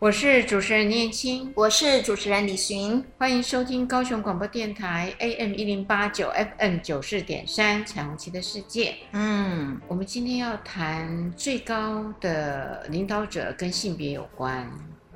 [0.00, 8.94] 我是主持人念青，我是主持人李寻，欢迎收听高雄广播电台 AM 一零八九 FM 九四点三彩虹旗的世界。
[9.10, 14.70] 嗯，我们今天要谈最高的领导者跟性别有关。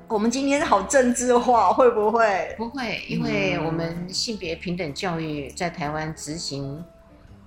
[0.09, 2.53] 我们今天好政治化，会不会？
[2.59, 6.85] 不会，因为我们性别平等教育在台湾执行。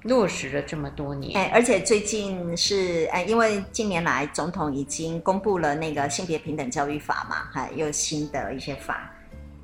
[0.05, 9.11] 落实了这么多年，哎，而且最近是哎，因为近年来总统已经公布了那个性别平等教育法嘛，还有新的一些法，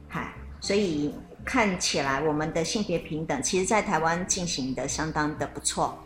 [0.09, 1.13] 嗨，所以
[1.45, 5.97] 看起来我们的性别平等，其实在台湾进行的相当的不错。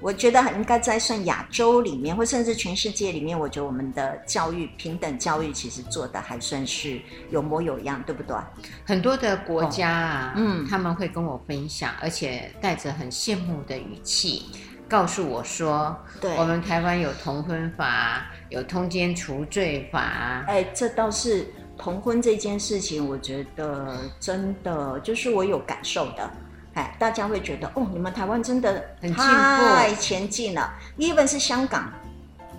[0.00, 8.36] 我觉得应该在算亚洲里面，或甚至全世界里面，我觉得我们的教育平等教育其实做的还算是有模有样，对不对？
[8.84, 14.46] 很多的国家啊，哦、嗯，他们会跟我分享，而且带着很羡慕的语气，
[14.88, 20.44] 告诉我说，对，我们台湾有同婚法，有通奸除罪法。
[20.46, 21.46] 哎，这倒是
[21.78, 26.30] 同婚这件事情，我觉得真的就是我有感受的。
[26.74, 28.84] 哎，大家会觉得哦，你们台湾真的
[29.16, 30.72] 太前进了。
[30.98, 31.92] even 是香港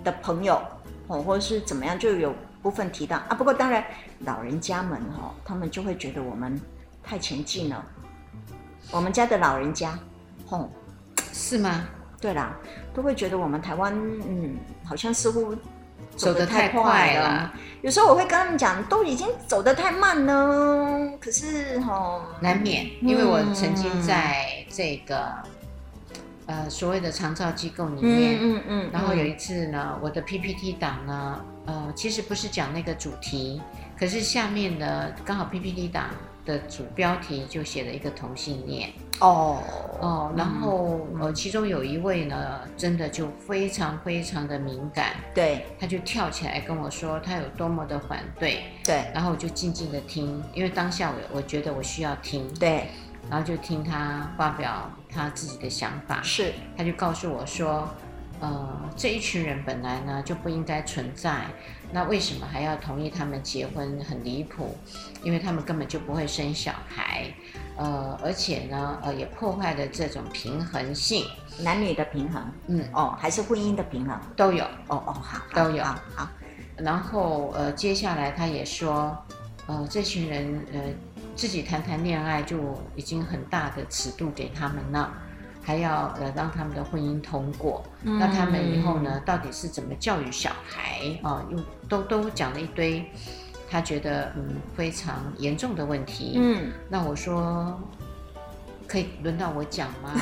[0.02, 0.60] 的朋友
[1.06, 3.34] 哦，或者是怎么样，就有部分提到啊。
[3.36, 3.84] 不过当然，
[4.20, 6.60] 老人家们哦，他们就会觉得我们
[7.02, 7.84] 太前进了。
[8.90, 9.98] 我们家的老人家，
[10.48, 10.68] 哦，
[11.32, 11.84] 是吗？
[12.20, 12.56] 对啦，
[12.94, 15.54] 都会觉得我们台湾，嗯，好像似乎。
[16.16, 21.10] 走得太快了，有时候我会跟他们讲，都已经走得太慢了。
[21.20, 25.32] 可是哈，难免，因为我曾经在这个
[26.46, 33.60] 呃所谓的长照机构里面，嗯嗯，然后有一次呢，我的 PPT 档呢，呃，其实不是讲那个主题，
[33.98, 36.06] 可是下面的，刚好 PPT 档
[36.46, 38.90] 的主标题就写了一个同性恋。
[39.20, 39.62] 哦。
[39.98, 52.88] 哦，然后呃，其中有一位呢，真的就非常非常的敏感，对，他就跳起来跟我说他有多么的反对，对，然后我就静静的听，因为当下我我觉得我需要听，对，
[53.30, 57.88] 然后就听他发表他自己的想法，是，他就告诉我说，
[58.40, 61.46] 呃，这一群人本来呢就不应该存在，
[61.92, 63.98] 那为什么还要同意他们结婚？
[64.04, 64.76] 很离谱，
[65.22, 67.32] 因为他们根本就不会生小孩。
[67.76, 71.24] 呃，而且呢，呃，也破坏了这种平衡性，
[71.60, 76.28] 男女的平衡，嗯，哦，还是婚姻的平衡都有，哦哦，好，都有，好，好。
[76.76, 79.16] 然后，呃，接下来他也说，
[79.66, 80.80] 呃，这群人，呃，
[81.34, 82.58] 自己谈谈恋爱就
[82.94, 85.12] 已经很大的尺度给他们了，
[85.66, 91.44] 还要呃让他们的婚姻通过，嗯、那他们以后呢，到底是怎么教育小孩啊？
[91.50, 93.04] 又、呃、都都讲了一堆。
[93.68, 97.76] 他觉得嗯非常严重的问题，嗯，那我说
[98.86, 100.12] 可以轮到我讲吗？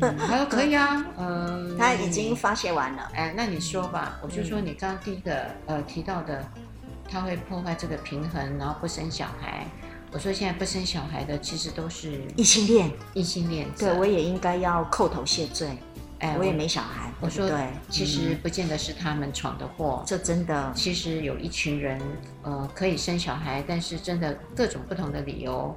[0.00, 6.42] 嗯、他说可以啊，嗯， 他已经发泄完了，哎，那你说吧，我就说你刚刚第一个呃提到的，
[7.10, 9.66] 他会破坏这个平衡，然后不生小孩。
[10.12, 15.68] 我说现在不生小孩的其实都是异性恋，异性恋，对我也应该要叩头谢罪。
[16.18, 17.10] 哎，我也没小孩。
[17.20, 20.72] 我说，对，其实不见得是他们闯的祸，这真的。
[20.74, 21.98] 其实有一群人，
[22.42, 25.74] 呃，可以生小孩，但是真的各种不同的理由，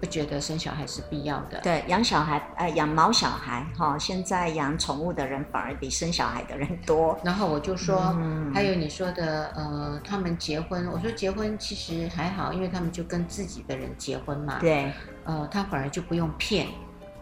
[0.00, 1.60] 不觉得生小孩是必要的。
[1.60, 7.18] 对，养小孩，呃，养毛小孩，哈，现在养宠物的人反而比生小孩的人多。
[7.24, 8.16] 然后我就说，
[8.54, 14.58] 还有你说的，呃，他们结婚，我说结婚其实还好，因为他们就跟自己的人结婚嘛。
[14.60, 14.92] 对，
[15.24, 16.66] 呃，他反而就不用骗。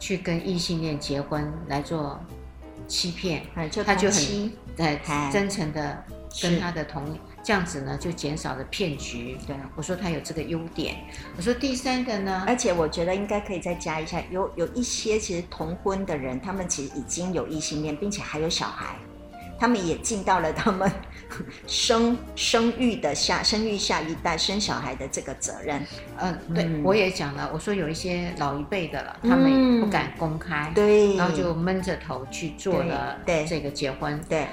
[0.00, 2.20] 去跟异性恋结婚来做
[2.86, 5.00] 欺骗，他就很在
[5.32, 6.04] 真诚的
[6.42, 9.36] 跟他的同意，这样子呢就减少了骗局。
[9.46, 10.96] 对，我说他有这个优点。
[11.36, 18.96] 我说第三个呢，而且我觉得应该可以再加一下，有有一些其实同婚的人，他们其实已经有异性恋，并且还有小孩。
[19.56, 20.90] 他们也尽到了他们
[21.66, 25.80] 生 生育的下生育下一代生小孩的这个责任。
[26.18, 34.20] 嗯，对，嗯、我也讲了，我说有一些老一辈的了，他们不敢公开，嗯、对，然后就闷着头去做了对这个结婚。
[34.28, 34.48] 对，对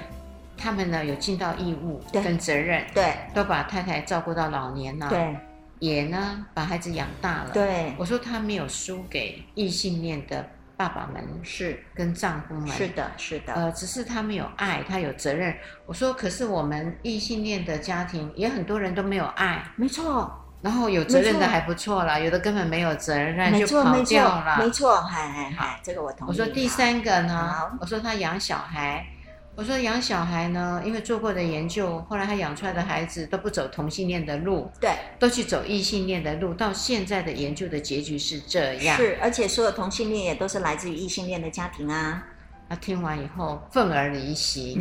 [0.62, 5.36] 他们呢有尽到义务跟责任，对，对都把太太照顾到老年了，对，
[5.80, 7.50] 也呢把孩子养大了。
[7.52, 10.48] 对，我说他没有输给异性恋的。
[10.74, 15.54] 爸爸们是跟丈夫们是的，是的，呃，只是他没有爱，他有责任。
[15.86, 20.32] 我说，可是我们异性恋的家庭也很多人都没有爱，没错。
[20.60, 26.30] 然后有责任的还不错啦，有的根本没有责任就跑掉了，没错，嗨嗨嗨，这个我同意。
[26.30, 29.06] 我说第三个呢，我说他养小孩。
[29.54, 36.54] 我说养小孩呢，因为做过的研究，后来他养出来的孩子都不走同性恋的路，对，都去走异性恋的路。
[36.54, 42.26] 到现在的研究的结局是这样，是，而且所有同性恋也都是来自于异性恋的家庭啊。
[42.68, 44.78] 他听完以后愤而离席，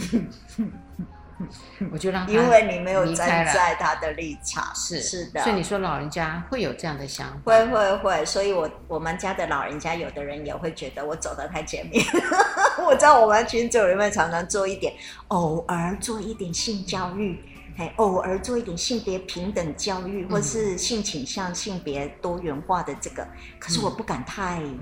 [1.91, 12.05] 我就让他因为你没有站在他的立场，是是的，所以你说老人家会有这样的想法，会会会，所以我我们家的老人家有的人也会觉得我走得太前面。
[12.85, 14.93] 我在我们群组里面常常做一点，
[15.27, 17.39] 偶尔做一点性教育，
[17.77, 23.27] 哎，偶尔做一点性别平等教育，或是性倾向、性别多元化的这个，
[23.59, 24.59] 可是我不敢太。
[24.59, 24.79] 嗯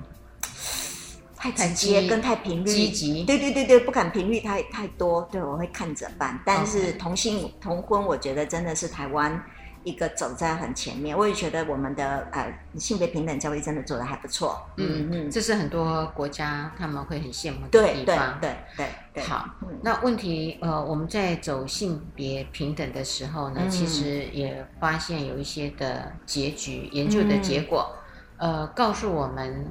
[1.40, 6.38] 太直接跟太频率积极，对对对对，不敢频率太太多，对我会看着办。
[6.44, 9.42] 但是同性同婚，我觉得真的是台湾
[9.82, 11.16] 一个走在很前面。
[11.16, 14.60] 我也觉得我们的呃性别平等教育真的做得还不错。
[14.76, 18.38] 嗯嗯，这是很多国家他们会很羡慕的地方。
[18.38, 19.24] 对对对。
[19.24, 19.48] 好，
[19.80, 27.90] 那问题呃，我们在走性别平等的时候呢，其实也发现有一些的结局，研究的结果，
[28.36, 29.66] 呃，告诉我们。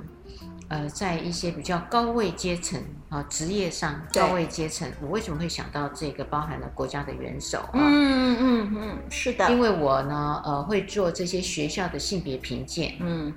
[0.69, 2.79] 呃，在一些比较高位阶层
[3.09, 6.23] 啊，职业上高位阶层，我为什么会想到这个？
[6.23, 13.33] 包含了国家的元首啊，嗯嗯嗯，是的，因为我呢，呃，会做这些学校的性别评鉴，嗯，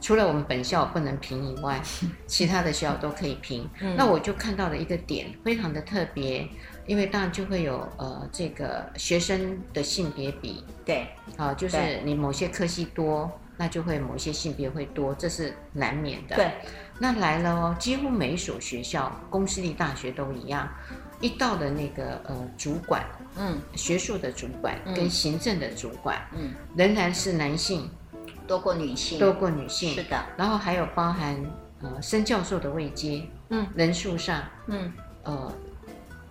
[0.00, 1.80] 除了我们本校不能评以外，
[2.26, 3.70] 其他的学校都可以评。
[3.80, 6.48] 嗯，那我就看到了一个点，非常的特别，
[6.86, 11.06] 因为当然就会有呃这个学生的性别比，对，
[11.36, 13.30] 啊，就是你某些科系多。
[13.58, 16.36] 那就会某些性别会多，这是难免的。
[16.36, 16.52] 对，
[17.00, 20.66] 那来了哦，几乎每一所学校，公私立大学都一样，
[21.20, 23.04] 一到的那个呃主管，
[23.36, 27.90] 嗯，学术的主管跟行政的主管，嗯，仍然是男性
[28.46, 30.24] 多过女性，多过女性，是的。
[30.36, 31.36] 然后还有包含
[31.82, 34.92] 呃升教授的位阶，嗯，人数上，嗯，
[35.24, 35.52] 呃，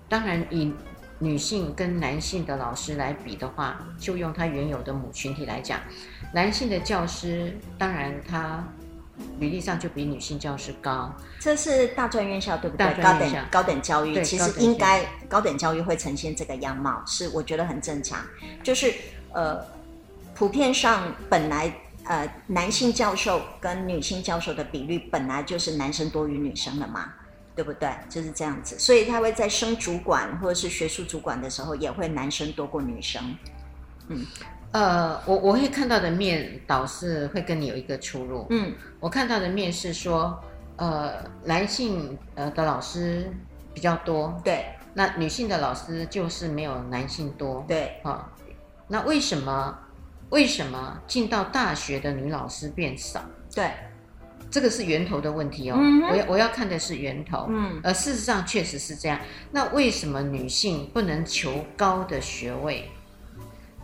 [0.08, 0.74] 当然以
[1.20, 5.80] 女性跟男性的老师来比的话，就用他原有的母群体来讲。
[6.34, 8.64] 男性的教师，当然他
[9.40, 11.12] 履历上就比女性教师高。
[11.40, 12.94] 这是大专院校对不对？
[13.02, 18.20] 高等高等教育其实应该高等教育会呈现这个样貌，是我觉得很正常。
[18.62, 18.94] 就是
[19.34, 19.60] 呃，
[20.36, 21.74] 普遍上本来
[22.04, 27.14] 呃男性教授跟女性教授的比率本来就是男生多于女生的嘛，
[27.58, 27.90] 对不对？
[28.08, 33.36] 就是这样子，所以他会在升主管或者是学术主管的时候，也会男生多过女生。
[34.08, 34.26] 嗯。
[34.74, 38.46] 呃，我我会看到的面导是会跟你有一个出入。
[38.50, 40.38] 嗯，我看到的面是说，
[40.76, 43.32] 呃，男性呃的老师
[43.74, 48.26] 比较多，对，那女性的老师就是没有男性多，对，啊、哦，
[48.90, 49.80] 那为什么
[50.32, 53.22] 为什么进到大学的女老师变少？
[53.56, 53.72] 对，
[54.50, 55.78] 这个是源头的问题哦。
[55.80, 57.48] 嗯、我要我要看的是源头。
[57.50, 59.20] 嗯，而事实上确实是这样。
[59.52, 62.90] 那为什么女性不能求高的学位？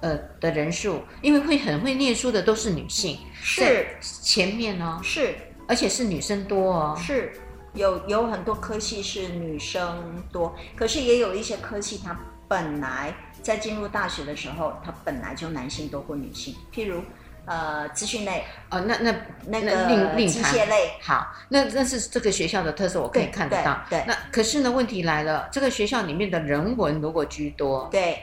[0.01, 5.33] 呃的人数，因为会很会念书的都是女性，是前面哦，是，
[5.65, 7.31] 而且是女生多哦，是
[7.74, 12.19] 有有很多科系是女生多，可是也有一些科系，它
[12.50, 17.01] 本来在进入大学的时候，它本来就男性多过女性，譬如
[17.45, 19.16] 呃资讯类，哦那那
[19.48, 24.06] 那个另另机械类，好，那那是这个学校的特色，我可以看得到，对，对。
[24.07, 28.19] 那可是呢问题来了，这个学校里面的人文如果居多，对。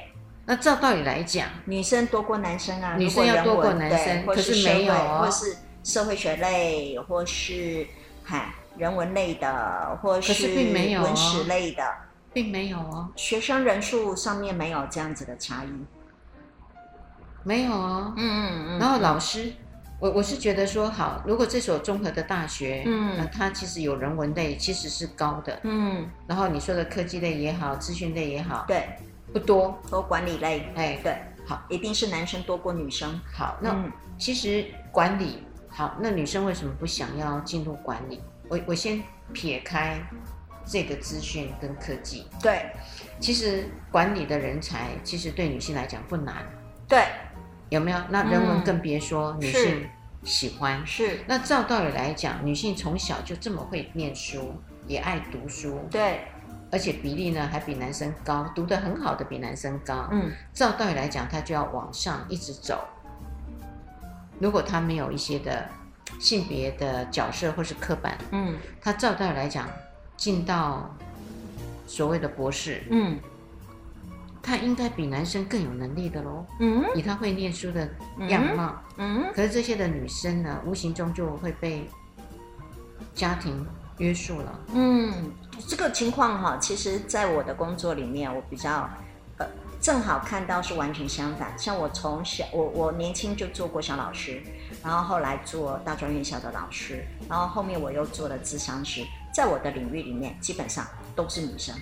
[0.46, 7.86] 那照道理来讲，女生多过男生啊，女生要多过男生，可是没有哦，或是社会学类，或是
[8.24, 11.84] 嗨人文类的，或是文史类的，
[12.32, 13.08] 并没有哦。
[13.14, 15.68] 学生人数上面没有这样子的差异，
[17.42, 18.12] 没有哦。
[18.16, 18.78] 嗯嗯嗯。
[18.78, 19.52] 然后老师，
[19.98, 26.08] 我我是觉得说，好，如果这所综合的大学，嗯，它其实有人文类，其实是高的，嗯。
[26.26, 28.88] 然后你说的科技类也好，资讯类也好，对。
[29.32, 31.16] 不多，多管理类，哎，对，
[31.46, 33.20] 好，一定是男生多过女生。
[33.32, 38.20] 好，那、嗯、其实管理好，那女生为什么不想要进入管理？
[38.48, 39.00] 我我先
[39.32, 40.00] 撇开
[40.66, 42.72] 这个资讯跟科技，对，
[43.20, 46.44] 其实管理的人才其实对女性来讲不难，
[46.88, 47.04] 对，
[47.70, 47.98] 有没有？
[48.10, 49.88] 那人文更别说、嗯、女性
[50.22, 51.20] 喜欢，是。
[51.26, 54.54] 那照道理来讲，女性从小就这么会念书，
[54.86, 56.20] 也爱读书，对。
[56.72, 60.08] 而且比例呢还比男生高，读得很好的比男生高。
[60.12, 62.86] 嗯，照道理来讲，她就要往上一直走。
[64.38, 65.68] 如果她没有一些的
[66.20, 69.68] 性别的角色或是刻板，嗯，她照道理来讲，
[70.16, 70.94] 进到
[71.88, 73.18] 所谓的博士，嗯，
[74.42, 76.44] 他应该比男生更有能力的喽。
[76.58, 77.88] 嗯，以他会念书的
[78.28, 81.88] 样貌，嗯，可是这些的女生呢，无形中就会被
[83.14, 83.66] 家庭
[83.98, 84.60] 约束了。
[84.74, 85.32] 嗯。
[85.68, 88.88] 这个情况哈，其实在我的工作里面，我比较
[89.36, 89.46] 呃
[89.78, 91.52] 正好看到是完全相反。
[91.58, 94.40] 像我从小，我我年轻就做过小老师，
[94.82, 99.04] 然后后来做大专院校的老师，然后后面我又做了咨商师，
[99.34, 101.76] 在我的领域里面基本上都是女生，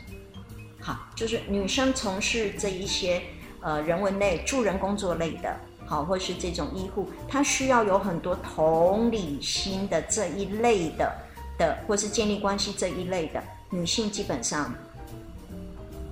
[0.80, 3.20] 好，就是女生从事这一些
[3.60, 5.54] 呃人文类、助人工作类的，
[5.86, 11.12] 好，或是这种医护，她需要有很多同理心的这一类的
[11.58, 14.72] 的，或是建立关系这一类的女性，基本上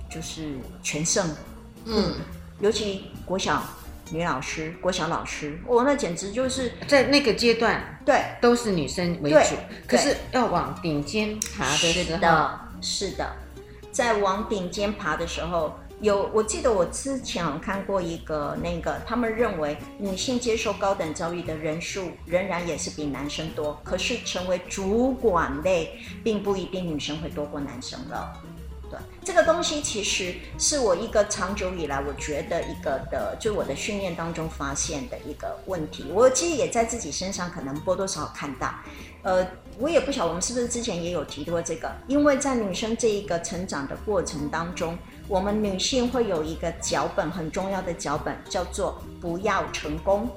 [0.09, 1.29] 就是全胜。
[1.85, 2.15] 嗯，
[2.59, 3.63] 尤其国小
[4.11, 9.55] 女老师、国小老师，哦，那简直就是在那个阶段，对，都是女生为主。
[9.87, 13.35] 可是要往顶尖爬的时候，是的，是的，
[13.97, 28.39] 在往顶尖爬的时候，有我记得我之前看过一个那个，他们认为女性接受高等教育的人数仍然也是比男生多，可是成为主管类，并不一定女生会多过男生了。
[28.89, 36.05] 对，这个东西其实是我一个长久以来我觉得一个的，就我的训练当中发现的一个问题。
[36.13, 38.73] 我其实也在自己身上可能多多少少看到，
[39.23, 39.45] 呃，
[39.77, 50.29] 我也不晓得我们是不是之前也有提过这个，因为在女生这一个成长的过程当中，我们女性会有一个脚本，很重要的脚本，叫做不要成功。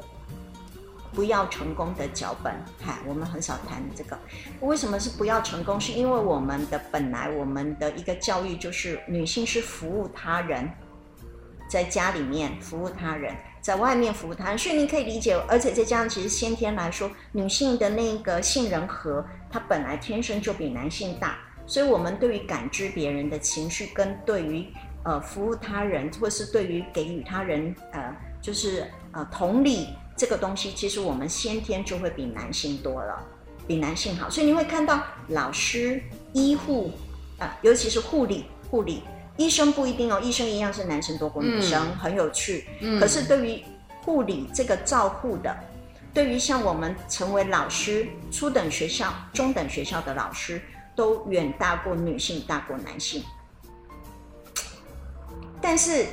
[1.13, 4.17] 不要成功的脚本，嗨，我们很少谈这个。
[4.61, 5.81] 为什么是不要成功？
[5.81, 10.71] 是因为我们的本来我们的一个教育就是女性是服务他人，
[11.69, 14.57] 在家里面服务他人，在外面服务他人。
[14.59, 24.65] 所以你可以理解，而且再加上其实先天来说，女性的那个杏仁核，它本来天生就比男性大，所以我们对于感知别人的情绪，跟对于
[25.05, 29.89] 呃服务他人，或是对于给予他人呃就是呃同理。
[30.21, 33.27] 这个东西其实我们先天就会比男性多了，
[33.67, 36.03] 比男性好，所以你会看到老师、
[36.35, 36.93] 医护
[37.39, 39.03] 啊、呃，尤其是护理、护理、
[39.39, 42.67] 医生不一定哦，医生一样是男生多过女生，嗯、很有趣。
[42.83, 43.65] 嗯、可是对于
[44.05, 45.57] 护理这个照护的，
[46.13, 50.61] 对于像我们成为老师，初等学校、中等学校的老师，
[50.95, 53.25] 都远大过女性，大过男性。
[55.63, 56.05] 但是。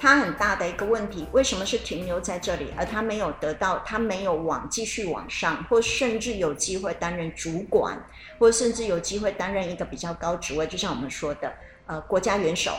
[0.00, 8.02] 他很大的一个问题，为什么是停留在这里，而他没有得到，他没有往继续往上，或甚至有机会担任主管，
[8.38, 11.52] 或甚至有机会担任一个比较高职位，就像我们说的，
[11.84, 12.72] 呃，国家元首。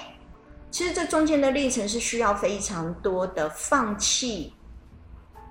[0.72, 4.54] 其实这中间的历程是需要非常多的放弃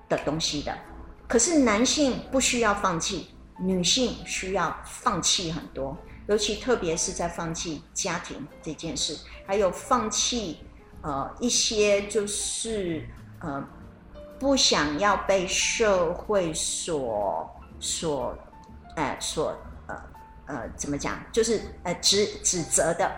[0.09, 0.77] 的东西的。
[1.25, 5.97] 可是男性不需要放弃，女性需要放弃很多，
[6.27, 10.57] 尤其特别是在放弃家庭这件事，还有放弃。
[11.01, 13.07] 呃，一些就是
[13.39, 13.63] 呃，
[14.39, 18.37] 不想要被社会所所，
[18.95, 19.95] 呃，所呃
[20.45, 23.11] 呃怎么讲，就是呃指指责的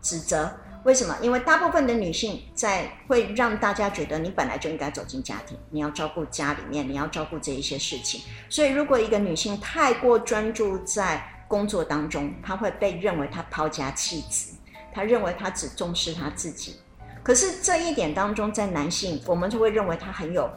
[0.00, 0.50] 指责。
[0.84, 1.16] 为什么？
[1.22, 8.20] 因为大部分的女性在会让大家觉得你本来就应该走进家庭，你要照顾家里面，你要照顾这一些事情。
[8.48, 14.56] 所以，如果一个女性太过专注在工作当中，她会被认为她抛家弃子，
[14.92, 16.80] 她认为她只重视她自己。
[17.22, 20.50] 可是这一点当中，在男性，我们就会认为他很有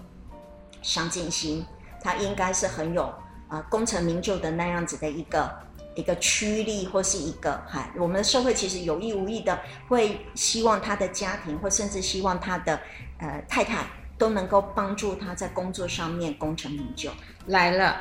[0.81, 1.65] 上进心，
[2.01, 5.51] 他应该是很有啊、呃、功成名就的那样子的一个
[5.95, 12.79] 一个驱力，或是一个哈，我们的社会其实有意无意的会希望他的家庭，或甚至希望他的
[13.19, 13.85] 呃太太
[14.17, 17.11] 都能够帮助他在工作上面功成名就。
[17.45, 17.95] 来了，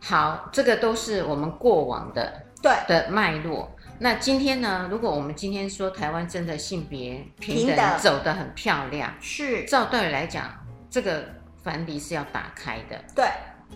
[0.00, 3.68] 好，这个都是我们过往的对的脉络。
[4.00, 4.86] 那今天呢？
[4.88, 9.64] 如果我们今天说台湾真的性别平等走得很漂亮，是。
[9.64, 10.48] 照道理来讲，
[10.88, 11.24] 这个
[11.64, 13.26] 樊篱是要打开的，对，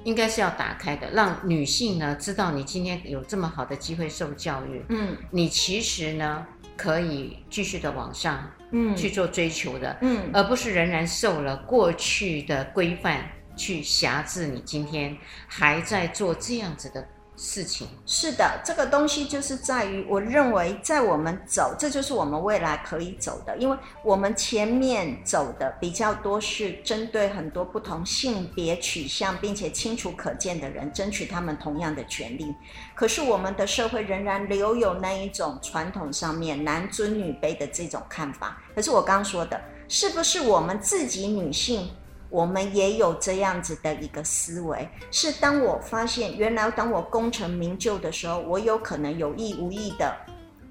[0.05, 15.17] 应该是要打开的，让女性呢知道你今天有这么好的机会受教育，嗯，你其实呢可以继续的往上，嗯，去做追求的，嗯，而不是仍然受了过去的规范去辖制你，今天
[15.49, 17.05] 还在做这样子的。
[17.35, 32.55] 事情是的，这个东西就是在于，我认为在我们走，这就是我们未来可以走的，因为我们前面走的比较多是针对很多不同性别取向，并且清楚可见的人，争取他们同样的权利。
[32.95, 38.63] 可是我们的社会仍然留有那一种传统上面男尊女卑的这种看法。
[38.75, 41.91] 可是我刚刚说的，是不是我们自己女性？
[42.33, 50.17] 我们也有这样子的一个思维，是当我发现原来当我功成名就的时候，我有可能有意无意的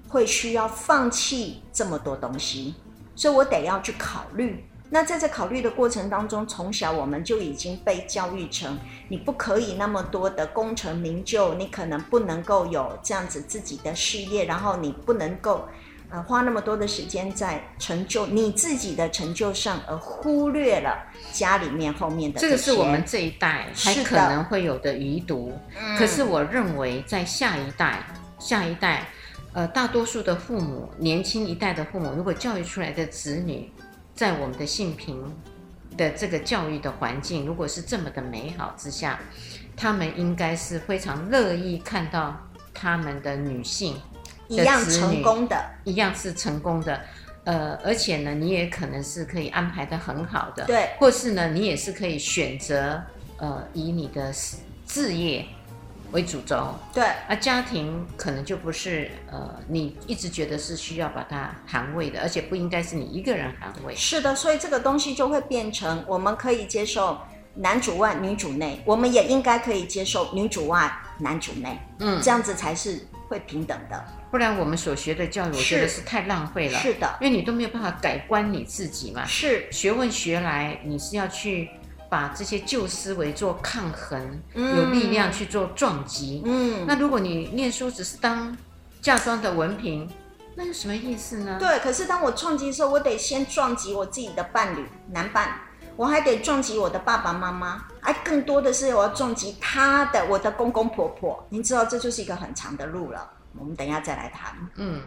[0.08, 2.74] 会需要放弃这么多东西，
[3.14, 4.64] 所以我得要去考虑。
[4.90, 8.76] 那在这考虑的过程当中，从小我们就已经被教育成，
[9.08, 15.64] 你不可以那么多的功成名就，你可能不能够有这样子自己的事业，然后你不能够。
[16.12, 20.94] 呃，花那么多的时间在成就你自己的成就上，而忽略了
[21.32, 22.50] 家里面后面的这。
[22.50, 25.58] 这个是我们这一代还可能会有的余毒。
[25.80, 25.96] 嗯。
[25.96, 28.04] 可是我认为，在下一代，
[28.38, 29.06] 下一代，
[29.54, 33.72] 呃，大多数的父母，年轻一代的父母，如果教育出来的子女，
[34.14, 35.18] 在我们的性平
[35.96, 39.18] 的这个教育的环境，如果是这么的美好之下，
[39.74, 42.38] 他们应该是非常乐意看到
[42.74, 44.11] 他们的女性的
[44.52, 47.00] 一样成功的，一样是成功的。
[47.44, 53.02] 呃，而且呢，你也可能是可以安排的很好的，对，或是呢，你也是可以选择
[53.38, 54.32] 呃，以你的
[54.86, 55.44] 事业
[56.12, 63.92] 为主轴，对，而家庭可能就不是呃，你一直觉得是需要把它捍卫的，而且不应该是你一个人捍卫。
[63.96, 67.18] 是的，所以这个东西就会变成我们可以接受
[67.56, 73.00] 男主外女主内，我们也应该可以接受女主外男主内，嗯，这样子才是
[73.32, 74.04] 会平等的。
[74.30, 76.78] 不然我们所学的教育，我觉得是太浪费了。
[76.78, 79.24] 是的，因为你都没有办法改观你自己嘛。
[79.24, 81.70] 是，学问学来，你是要去
[82.10, 86.42] 把这些旧思维做抗衡，嗯、有力量去做撞击。
[86.44, 88.54] 嗯，那如果你念书只是当
[89.00, 90.06] 嫁妆的文凭，
[90.54, 91.56] 那有什么意思呢？
[91.58, 95.60] 对，可是当我撞击的时候，我得先撞击我自己的伴侣，男伴，
[95.96, 101.44] 我还得撞击我的爸爸妈妈，还更多的是我要撞击他的我的公公婆婆。
[101.48, 103.30] 您知道，这就是一个很长的路了。
[103.58, 104.54] 我们等一下再来谈。
[104.76, 105.02] 嗯。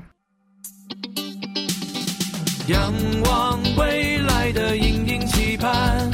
[2.67, 2.93] 仰
[3.25, 6.09] 望未来的隐隐期盼，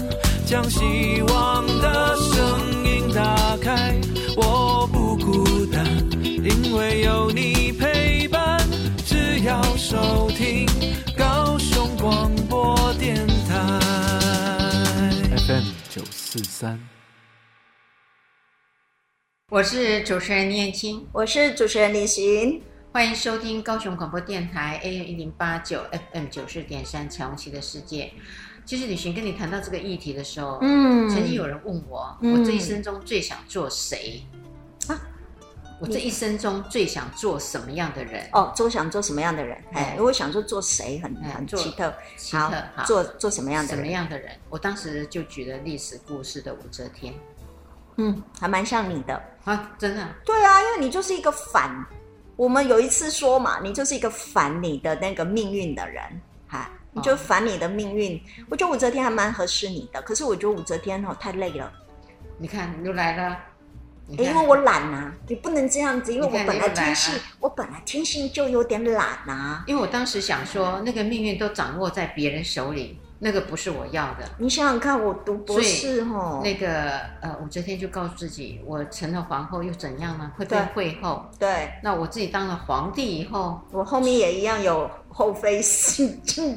[0.46, 3.96] 将希望的声音打开。
[4.36, 5.86] 我不孤单，
[6.24, 8.60] 因为有你陪伴。
[9.06, 10.66] 只要收听
[16.34, 16.80] 四三。
[19.50, 22.62] 我是主持人倪燕青，我是主持人李寻，
[22.94, 25.84] 欢迎收听高雄广播电台 AM 一零八九
[26.14, 28.14] FM 九四点三彩虹旗的世界。
[28.64, 34.24] 其实李寻跟你谈到这个议题的时候，嗯，曾经有人问我，嗯、我这一生中最想做谁？
[35.82, 35.88] 啊？
[35.88, 38.30] 我这一生中最想做什么样的人？
[38.34, 39.58] 哦，做想做什么样的人？
[39.74, 44.32] 哎，如果想说做谁很很奇特，奇特，好，做做什么样的什么样的人？
[44.50, 47.14] 我当时就举了历史故事的武则天。
[47.98, 50.08] 嗯，还蛮像你的啊，真的。
[50.24, 51.86] 对啊，因为你就是一个反，
[52.36, 56.04] 我们有一次说嘛，你就是一个反你的那个命运的人，
[56.48, 58.16] 哈，你就反你的命运。
[58.16, 61.72] 哦、我觉得武则天还蛮合适你的，可是我觉得武则天哦太累了。
[62.38, 63.38] 你看，你又来了。
[64.18, 69.64] 因为我懒啊，你不能这样子，因为我本来天性，我本来天性就有点懒啊。
[69.68, 73.00] 因为我当时想说，那个命运都掌握在别人手里。
[73.24, 74.28] 那个不是我要的。
[74.40, 80.32] 你想想看，我读博士吼，那个呃，武则天就告诉自己，我成了皇后又怎样呢？
[80.36, 81.24] 会被废后。
[81.38, 81.72] 对。
[81.84, 85.62] 那我自己当了皇帝以后，我后面也一样有后妃，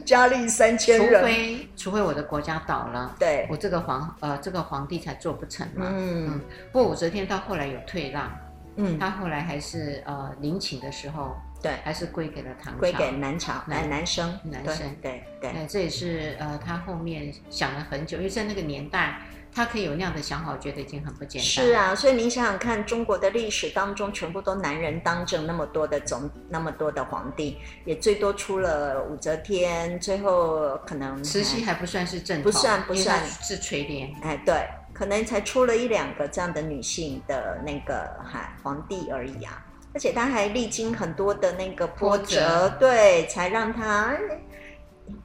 [0.06, 1.20] 佳丽三千人。
[1.20, 5.84] 除非除非我的国家倒了，对，我这个皇呃这个皇帝才做不成嘛。
[5.90, 6.28] 嗯。
[6.28, 6.40] 嗯，
[6.72, 8.32] 不过武则天到后来有退让，
[8.76, 11.36] 嗯，她后来还是呃陵寝的时候。
[11.64, 19.18] 对，还是归给了唐朝，归给南朝，男男生，男生，对对，对，这也是呃，他后面想了很久，因为在那个年代，
[19.50, 21.42] 他可以有那样的想法，我觉得已经很不简单。
[21.42, 39.64] 是啊，所以您想想看，中国的历史当中，全部都男人当政，那么多的总，那么多的皇帝，也最多出了武则天，最后可能慈禧还不算是正统，不算不算是垂帘，哎，对，可能才出了一两个这样的女性的那个哈皇帝而已啊。
[39.94, 44.12] 而且他还历经很多的那个波折，波折对，才让他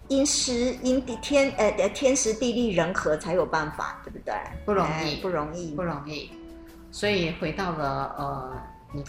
[0.07, 4.35] 因时因地天呃天时地利人和才有办法，对不对？
[4.65, 6.31] 不容易，不容易，不容易。
[6.91, 8.61] 所以回到了呃，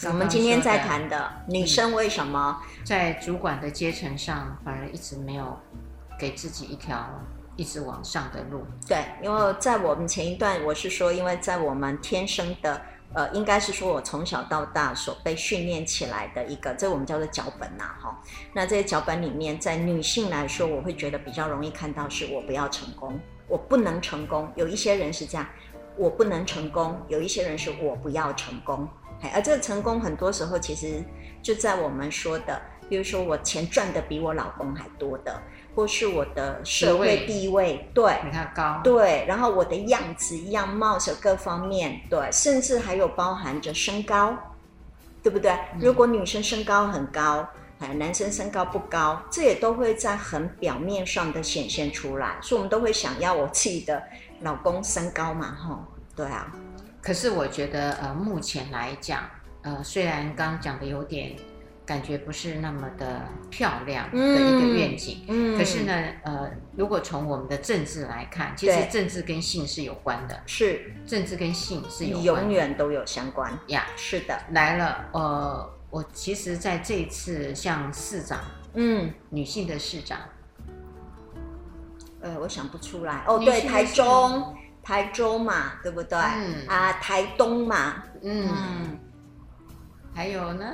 [0.09, 5.59] 我们今天在谈的女生为什么在主管的阶层上反而一直没有
[6.19, 7.07] 给自己一条
[7.57, 8.65] 一直往上的路？
[8.89, 12.81] 对，因为在我们前一段我是说，因为在我们天生的。
[13.13, 18.23] 呃，应该是说，我从小到大所被训练起来的一个，这我们叫做脚本呐，哈。
[18.53, 23.19] 那这些脚本里面，在女性来说，我会觉得比较容易看到，是我不要成功，
[23.49, 24.49] 我不能成功。
[24.55, 25.45] 有一些人是这样，
[25.97, 28.89] 我不能成功；有一些人是我不要成功。
[29.35, 31.05] 而这个成功，很多时候其实
[31.43, 35.43] 就在我们说的，比如说我钱赚的比我老公还多的。
[35.75, 44.37] 或是我的社会地位，对，比他高，对，然后我的样子、样貌是各方面，对，甚至还有包含着身高，
[45.23, 45.53] 对不对？
[45.53, 54.03] 嗯、如果女生身高很高，哎，男生身高不高，这也都会在很表面上的显现出来，所以我们都会想要我自己的
[54.41, 56.53] 老公身高嘛，哈，对啊。
[57.01, 59.23] 可是我觉得，呃，目前来讲，
[59.63, 61.37] 呃，虽然刚刚讲的有点。
[61.91, 70.95] 感觉不是那么的漂亮的一个愿景，嗯，嗯，可是呢，呃，如果从我们的政治来看，其实政治跟性是有关的，是。
[71.05, 73.53] 政治跟性是有关的，永远都有相关。
[73.67, 78.39] 呀，是的，来了，呃，我其实在这一次像市长，
[78.75, 80.17] 嗯，女性的市长，
[82.21, 83.25] 呃，我想不出来。
[83.27, 86.17] 哦，对，台中，台中嘛，对不对？
[86.17, 86.69] 嗯。
[86.69, 88.99] 啊，台东嘛，嗯，嗯，
[90.15, 90.73] 还有呢，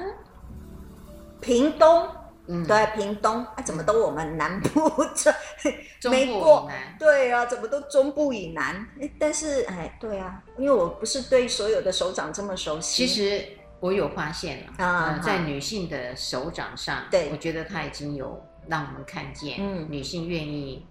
[1.41, 2.09] 屏东，
[2.47, 5.33] 嗯，对，屏东，啊，怎么都我们南部这
[6.01, 8.87] 中部没过以南，对啊，怎么都中部以南？
[9.01, 13.07] 哎，但是哎，对啊，因为我不是对所有的手掌这么熟悉。
[13.07, 13.45] 其实
[13.81, 20.87] 我有发现了，啊呃，在女性的手掌上，对我觉得她已经有让我们看见，嗯女性愿意。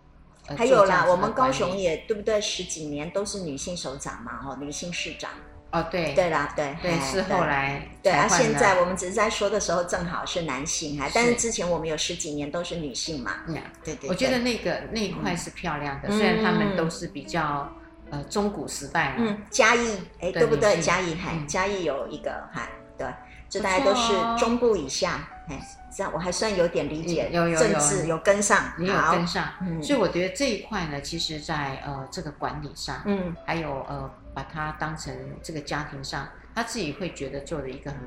[0.47, 2.39] 呃还有啦，我们高雄也对不对？
[2.39, 5.31] 十几年都是女性首长嘛，哦，女性市长。
[5.75, 6.13] 哦，对。
[6.13, 13.31] 对啦，对对，哎是后来对啊，现在我们只是在说的时候正好是男性，哈但是之前我们有十几年都是女性嘛。
[13.47, 16.17] 嗯对对，我觉得那个那一块是漂亮的，嗯。
[16.17, 17.69] 虽然他们都是比较
[18.09, 20.79] 呃中古时代了，嗯，嘉义哎，对对不对？
[20.79, 21.47] 嘉义还嗯。
[21.47, 23.07] 嘉义有一个还对，
[23.49, 24.35] 这大家都是哦。
[24.39, 25.59] 中部以下哎，
[25.95, 28.17] 这样我还算有点理解，有有有政治有。
[28.19, 29.13] 跟上，你有好。
[29.13, 29.83] 跟上，嗯。
[29.83, 33.35] 所以我觉得这一块呢，其实在呃这个管理上，嗯。
[33.45, 37.99] 还有呃把它当成这个家庭上，他自己会觉得做的一个很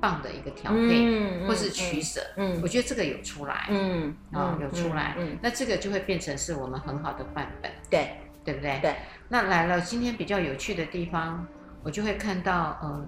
[0.00, 8.10] 棒的一个调配，嗯或是取舍，嗯我觉得这个有出来，嗯啊、有出来，嗯，嗯那这个就会变成是我们很好的范本，对
[8.44, 8.78] 对不对？
[8.80, 8.94] 对。
[9.28, 11.46] 那来了今天比较有趣的地方，
[11.82, 13.06] 我就会看到呃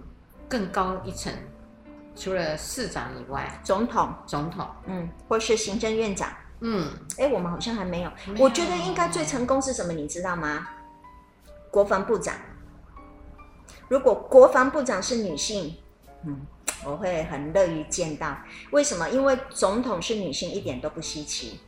[0.48, 1.32] 更高一层，
[2.16, 6.30] 除了市长以外，总统总统，嗯，或是行政院长。
[6.61, 8.11] 嗯，哎，我们好像还没有。
[8.26, 9.92] 没有我觉得应该最成功是什么？
[9.92, 10.68] 你知道吗？
[11.70, 12.35] 国防部长。
[13.92, 15.76] 如果国防部长是女性，
[16.24, 16.40] 嗯，
[16.83, 18.35] 我会很乐于见到。
[18.70, 19.07] 为什么？
[19.11, 21.61] 因为总统是女性一点都不稀奇，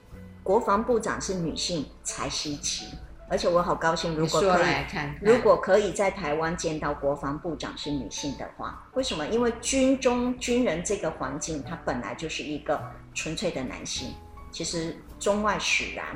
[0.43, 2.87] 国防部长是女性才稀奇。
[3.29, 9.27] 而且我好高兴，如果可以，看看如果可以在台湾见到国防部长是女性的话，为什么？
[9.27, 12.81] 因为军中军人这个环境，它本来就是一个
[13.13, 14.15] 纯粹的男性。
[14.51, 16.07] 其实中外使然，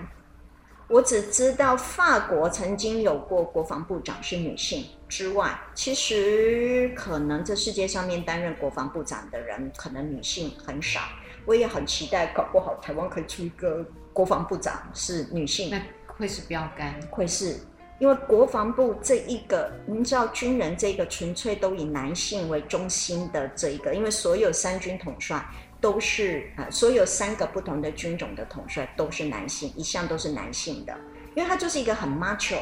[0.89, 11.01] 我只知道法国曾经有过国防部长是女性之外，其实可能这世界上面担任国防部长的人，可能女性很少。
[11.47, 15.71] 我也很期待，搞不好台湾可以出一个国防部长是女性。
[15.71, 17.57] 那会是标杆，会是
[17.99, 25.43] 因为国防部这一个，您知道军人这个纯粹都以男性为中心的这一个，因为所有三军统帅
[25.81, 30.93] 都是啊、呃，所有三个不同的军种的统帅都是男性，一向都是男性的，
[31.35, 32.59] 因为他就是一个很 macho、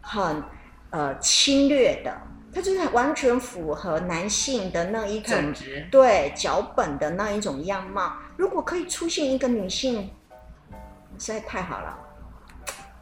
[0.00, 0.42] 很
[0.90, 2.16] 呃侵略的，
[2.52, 5.36] 他就是完全符合男性的那一种
[5.90, 8.12] 对脚本的那一种样貌。
[8.36, 10.10] 如果可以出现一个女性，
[11.18, 11.98] 实在太好了。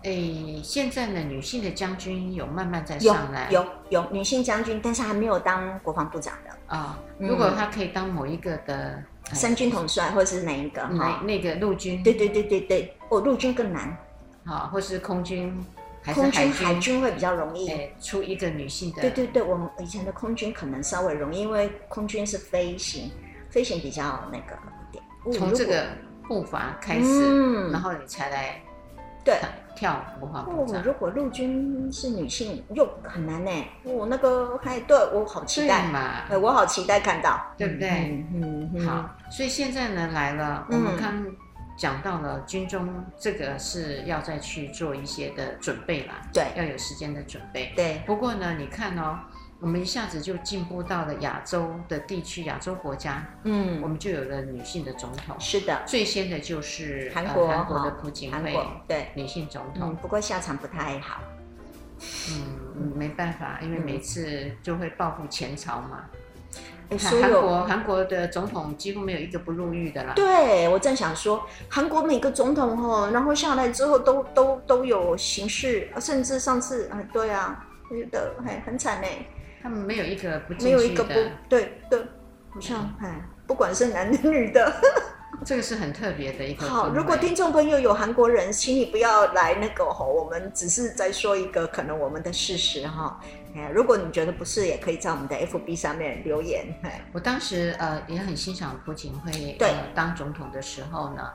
[0.03, 7.27] 诶，现在呢，女性的将军有慢慢在上来，有有，有女性将军，但是还没有当国防部长的啊、嗯。
[7.29, 10.83] 如果她可以当某一个的三军统帅，或者是哪一个？
[10.83, 12.05] 哪那个陆军？
[12.05, 13.97] 对对对对对，哦，陆军更难。
[14.45, 15.53] 好，或是空军，
[16.07, 16.67] 还是空军海军？
[16.67, 17.69] 海军会比较容易。
[17.69, 19.03] 诶，出一个女性的。
[19.03, 23.11] 对对对，我们以前的空军可能稍微容易，因为空军是飞行，
[23.51, 24.57] 飞行比较那个
[24.89, 25.05] 一点。
[25.37, 25.87] 从这个
[26.29, 28.63] 步伐开始，嗯、然后你才来
[29.25, 29.37] 对。
[29.77, 30.81] 跳国防部长。
[30.81, 33.51] 哦，如果陆军是女性，又很难呢。
[33.85, 37.91] 哦，那个还对我好期待嘛，对我好期待看到，对不对？
[38.33, 38.87] 嗯嗯。
[38.87, 41.23] 好，所以现在呢来了，我们刚
[41.77, 47.73] 讲到了军中这个是要再去做一些的准备啦，对，要有时间的准备。
[47.77, 48.03] 对。
[48.07, 49.19] 不过呢，你看哦。
[49.59, 55.35] 我们一下子就进步到了亚洲的地区，亚洲国家，嗯，我们就有了女性的总统。
[55.41, 58.55] 是的，最先的就是韩国，呃、韩国的朴槿惠，
[58.87, 59.89] 对，女性总统。
[59.93, 61.23] 嗯，不过下场不太好。
[62.31, 66.05] 嗯，没办法，因为每次就会报复前朝嘛。
[66.89, 70.13] 嗯、韩国韩国的总统几乎没有一个不入狱的啦。
[70.15, 79.07] 对，我正想说，韩国每个总统哦，然后下来之后都都都有刑事，甚至上次啊，对啊，觉得哎很惨呢。
[79.63, 81.13] 他们没有一个不没有一个不
[81.49, 82.01] 对对，
[82.51, 84.73] 好像哎，不管是男的女的，
[85.45, 86.69] 这个是很特别的一个。
[86.69, 93.21] 好，如果听众朋友有韩国人，请你不要来那个吼，我们只是在说一个可能我们的事实哈。
[93.55, 96.67] 哎，如果你觉得不是，也可以在我们的 FB 上面留言。
[97.13, 101.31] 我当时呃也很欣赏朴槿惠呃当总统的时候呢，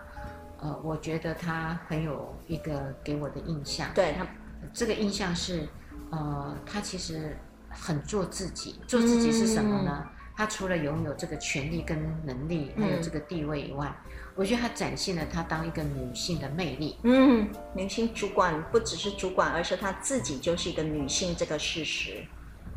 [0.60, 3.88] 呃，我觉得他很有一个给我的印象。
[3.94, 4.28] 对他，
[4.74, 5.68] 这个印象是
[6.10, 7.38] 呃，他其实。
[7.74, 10.04] 很做自己，做自己是什么呢？
[10.04, 10.10] 嗯、
[10.42, 16.98] 他除了拥有这个权利跟能力，还有这个地位以外，嗯、我觉得他展现了他当一个女性的魅力。
[17.04, 22.26] 嗯，女性主管不只是主管，而是她自己就是一个女性，这个事实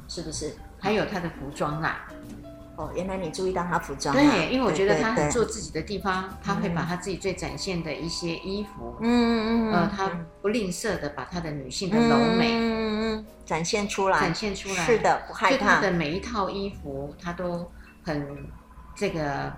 [0.09, 0.55] 是不是？
[0.79, 2.07] 还有她的服装啦，
[2.77, 4.19] 哦，原来你注意到他服装、啊。
[4.21, 10.11] 对，因为我觉得他很做自己的地方，他会把他自己最展现的一些衣服，嗯嗯嗯，呃，他
[10.43, 15.77] 不吝啬的把他的女性的柔美，嗯嗯，展现出来，展现出来，是的，不害怕。
[15.77, 17.71] 他的每一套衣服，他都
[18.03, 18.45] 很
[18.97, 19.53] 这个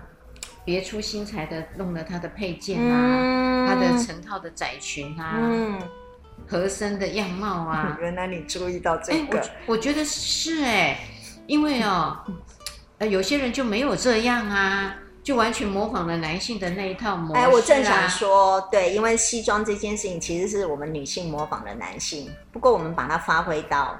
[0.63, 5.79] 别出心裁的弄了他的配件啊，嗯、他的成套的窄裙啊，嗯，
[6.47, 7.97] 合身的样貌啊。
[8.01, 10.99] 原来你注意到这个，我，我觉得是哎，
[11.47, 12.15] 因为哦。
[12.99, 17.43] 呃，有些人就没有这样啊，就完全模仿了男性的那一套模式啊。
[17.43, 23.95] 哎，我正想说，对，因为西装这件事情其实是我们女性模仿了男性，不过我们把它发挥到，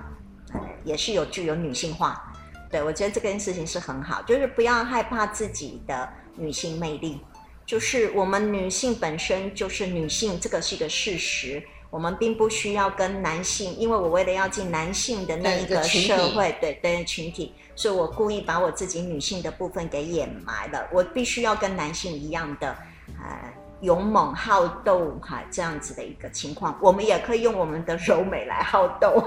[0.84, 2.34] 也是有具有女性化。
[2.72, 7.22] 对，我觉得这件事情是很好，就是不要害怕自己的女性魅力，
[7.68, 11.64] 就是我们女性本身就是女性，这个是一个事实。
[11.90, 20.86] 我们并不需要跟男性，因为我为了要进男性的那一个社会，对对群体，所以我故意把我自己女性的部分给掩埋了。
[20.92, 22.76] 我必须要跟男性一样的，
[23.24, 26.78] 呃，勇猛好斗哈，这样子的一个情况。
[26.82, 29.24] 我们也可以用我们的柔美来好斗。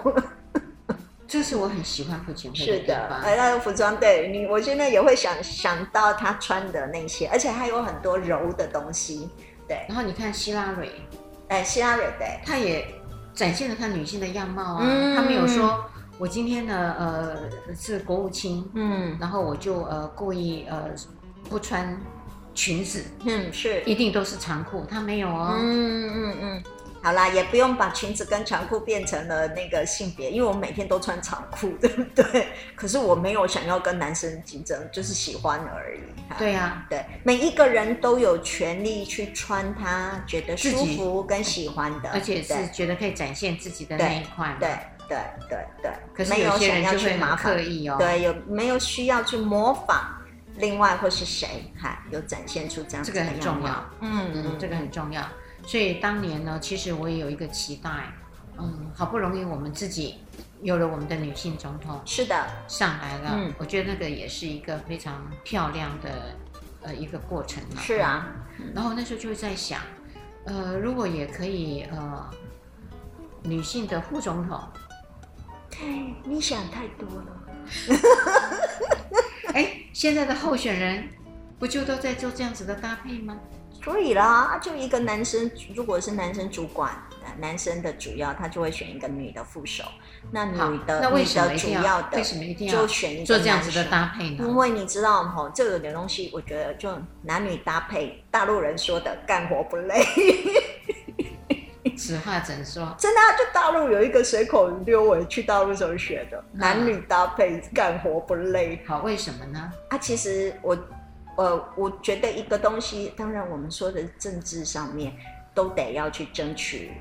[1.27, 2.65] 这是我很喜欢朴槿惠的。
[2.65, 9.31] 是的，呃，那个服装对你，我现在也会想想到她穿的那些，而且还有很多柔的东西。
[9.69, 10.91] 对，然后你看希拉蕊。
[11.51, 12.87] 哎，希拉蕊对，她也
[13.35, 14.87] 展现了她女性的样貌啊。
[14.89, 15.85] 嗯、她没有说，
[16.17, 20.85] 我今天呢，呃，是国务卿，嗯，然后我就呃故意呃
[21.49, 22.01] 不穿
[22.55, 25.57] 裙子，嗯，是，一定都是长裤，她没有哦。
[25.59, 26.63] 嗯嗯嗯。
[27.03, 32.49] 好啦，也不用把裙子跟长裤变成了那个性别，因为我每天都穿长裤， 对不对？
[32.77, 36.01] 可是我没有想要跟男生竞争，就是喜欢而已。
[36.39, 44.55] 对呀、啊，对，每一个人都有权利去穿他觉得舒服跟喜欢的，而且是觉得可以展现自己的那一块。
[44.61, 44.69] 对
[45.09, 47.97] 对对对，可是有些人就会很刻意哦。
[47.99, 50.17] 对，有没有需要去模仿
[50.57, 51.73] 另外或是谁？
[51.81, 53.27] 哈，有展现出这样子的样。
[53.27, 53.91] 这个很重要。
[54.01, 55.23] 嗯嗯，这个很重要。
[55.67, 57.91] 所以当年呢，其实我也有一个期待，
[58.59, 60.17] 嗯，好不容易我们自己
[60.63, 66.37] 有了我们的女性总统，是的，上来了，嗯，我觉得那个也是一个非常漂亮的
[66.83, 68.27] 呃一个过程嘛，是啊，
[68.75, 69.81] 然后那时候就在想，
[70.45, 72.31] 呃，如果也可以呃
[73.43, 74.61] 女性的副总统，
[76.25, 77.43] 你想太多了，
[79.55, 81.09] 哎，现在的候选人
[81.59, 83.37] 不就都在做这样子的搭配吗？
[83.83, 86.93] 所以啦，就一个男生，如果是男生主管，
[87.39, 89.85] 男生的主要，他就会选一个女的副手。
[90.31, 94.45] 那女的，那为什么主要的为什么一定要就选一个做这样子的搭配呢？
[94.47, 96.91] 因为你知道吼，这个点东西，我觉得就
[97.23, 100.05] 男女搭配，大陆人说的干活不累。
[101.97, 102.95] 此话怎说？
[102.99, 108.79] 真的啊，就大陆有一个随口溜，我去大陆时候学的，男女搭配干活不累。
[108.87, 109.73] 好，为什么呢？
[109.89, 110.77] 啊，其实我。
[111.41, 115.11] 呃，我觉得一个东西，当然我们说的政治上面，
[115.55, 116.93] 都得要去争取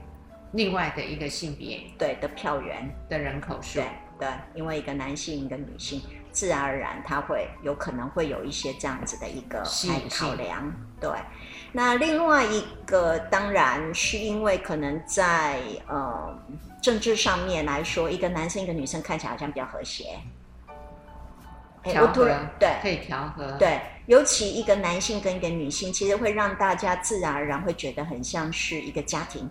[0.54, 3.86] 另外的一个性别对的票源的人口数，对
[4.18, 9.62] 对，因为一个男性一个女性，自然而然他会有可能会有一些这样子的一个
[10.10, 11.10] 考量，对。
[11.74, 16.34] 那另外一个当然是因为可能在呃
[16.82, 20.18] 政治上面来说，一个男生一个女生看起来好像比较和谐。
[21.92, 22.26] 调和
[22.60, 29.50] 对，可以调和对，尤其一个男性跟一个女性，其实会让大家自然而然会觉得很像是一个家庭，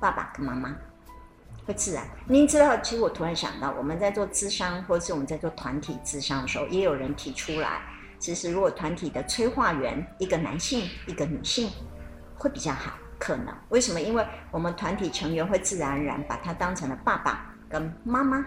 [0.00, 0.74] 爸爸跟妈妈
[1.66, 2.06] 会自然。
[2.26, 7.82] 您知道，其实我突然想到，我们在做咨商，或者是我们在做团体咨商的时候，也有人提出来，
[8.18, 11.70] 其实如果团体的催化员一个男性一个女性
[12.36, 14.00] 会比较好，可能为什么？
[14.00, 18.38] 因为我们团体成员会自然而然把他当成了爸爸跟妈妈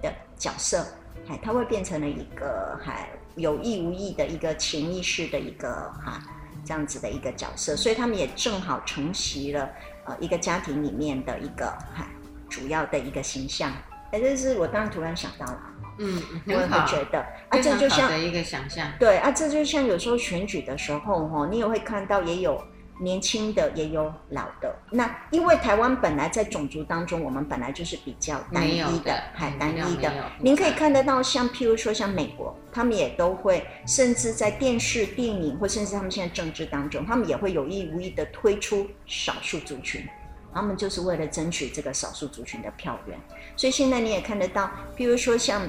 [0.00, 0.86] 的角色。
[1.28, 5.68] 哎，他会变成了一个还有意无意的一个潜意识的一个
[6.04, 6.20] 哈
[6.64, 9.70] 这样子的一个角色，所以他们也正好承袭了
[10.04, 12.06] 呃一个家庭里面的一个哈
[12.48, 13.72] 主要的一个形象。
[14.10, 15.62] 哎，这是我当然突然想到了，
[15.98, 22.62] 嗯，我也会觉得啊，这就像一个想象，对啊，这就像有时候选举的时候哈，你也会看到也有。
[23.02, 30.12] 年轻的也有老的，那因为台湾本来在种族当中，我们本来就是比较单一的，还单一的。
[30.40, 40.06] 您可以看得到，像譬如说像美国，他们也都会，甚至在电视、电影，或甚至他们现在政治当中，他们也会有意无意的推出少数族群，
[40.54, 43.18] 他们就是为了争取这个少数族群的票源。
[43.56, 45.68] 所以现在你也看得到，譬如说像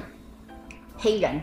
[0.96, 1.40] 黑人。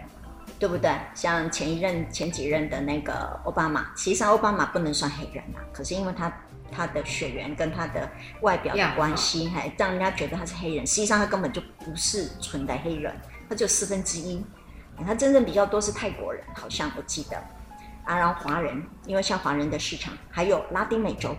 [0.62, 0.92] 对不对？
[1.16, 6.32] 像前一任、前几任的那个奥巴马，实际上奥巴马不能算黑人啊，可是因为他
[6.72, 8.08] 他的血缘跟他的
[8.42, 10.86] 外表的关系，还让人家觉得他是黑人。
[10.86, 13.12] 实际上他根本就不是纯的黑人，
[13.50, 14.46] 他就四分之一。
[15.04, 17.38] 他真正比较多是泰国人，好像我记得
[18.06, 21.36] 啊，然后华人，因为像华人的市场，还有拉丁美洲，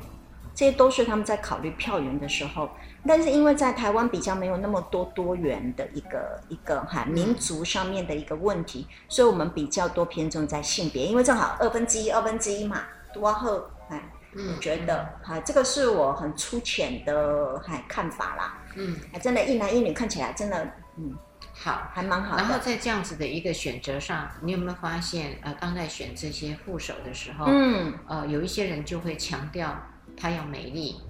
[0.53, 2.69] 这些都是他们在考虑票源的时候。
[3.07, 14.01] 但是因为在台湾比较没有那么多多元的一个一个哈民族上面的一个问题，所以我们比较多偏重在性别，因为正好二分之一二分之一嘛，多后哎，
[14.35, 15.05] 我觉得？
[15.23, 20.65] 哈这个是我很粗浅的还看法啦，嗯，真的，一男一女看起来真的
[20.97, 21.13] 嗯
[21.55, 22.37] 好，还蛮好。
[22.37, 29.77] 然后在这样子的一个选择上，你有没有发现呃，当在选这些副手的时候，嗯，呃，有一些人就会强调
[30.17, 31.01] 他要美丽。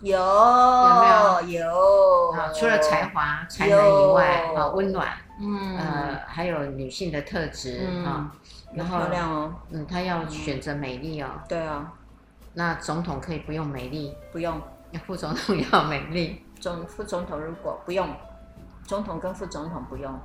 [0.00, 1.62] 有有没有？
[1.66, 2.30] 有。
[2.30, 2.50] 啊？
[2.54, 5.08] 除了才华才能以外，啊，温暖，
[5.40, 8.32] 嗯，呃，还有女性的特质啊，
[8.74, 11.92] 然后漂亮哦，嗯，她要选择美丽哦，对啊，
[12.54, 14.60] 那总统可以不用美丽，不用，
[15.06, 18.08] 副总统要美丽，总副总统如果不用，
[18.84, 20.18] 总统跟副总统不用。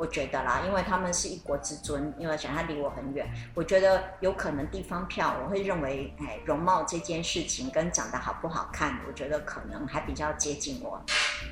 [0.00, 10.98] 我觉得啦，因为他们是一国之尊，因为想他离我很远，我觉得有可能地方票，我会认为，哎，容貌这件事情跟长得好不好看，我觉得可能还比较接近我。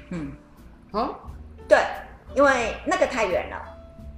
[0.09, 0.33] 嗯，
[0.93, 1.15] 哦，
[1.69, 1.79] 对，
[2.35, 3.63] 因为那个太远了，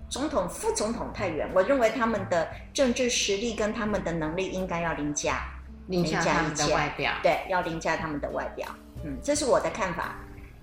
[0.08, 5.42] 总统、副总统太远，我认为他们的政治实力跟他们的能力应该要凌驾，
[5.88, 8.68] 凌驾他们的外表，对，要凌驾他们的外表。
[9.02, 10.14] 嗯，这是我的看法。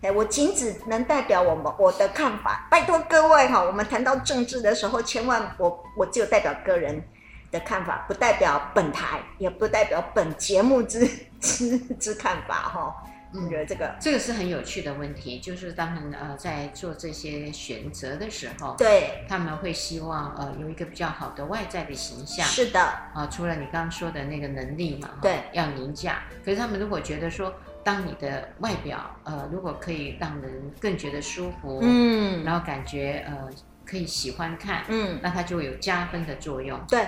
[0.01, 7.03] 哎，我仅只能代表我们我的看法，拜托各位哈，我们谈到政治的时候，千万我我只有代表个人
[7.51, 12.95] 的看法，不代表本台，也不代表本节目之之之看法哈。
[13.33, 13.95] 我觉得这个。
[13.99, 22.79] 这个是很有趣的问题，就是他们呃在做这些选择的时候，对，他们会希望呃有一个比较好的外在的形象，是的。
[22.79, 27.51] 啊，除了你刚刚说的那个能力嘛，对，要凌驾，可是他们如果觉得说。
[27.87, 33.47] 当你的外表呃，如果可以让人更觉得舒服，嗯，然后感觉呃
[33.85, 37.07] 可以喜欢看，嗯，那它就会有加分的作用，对，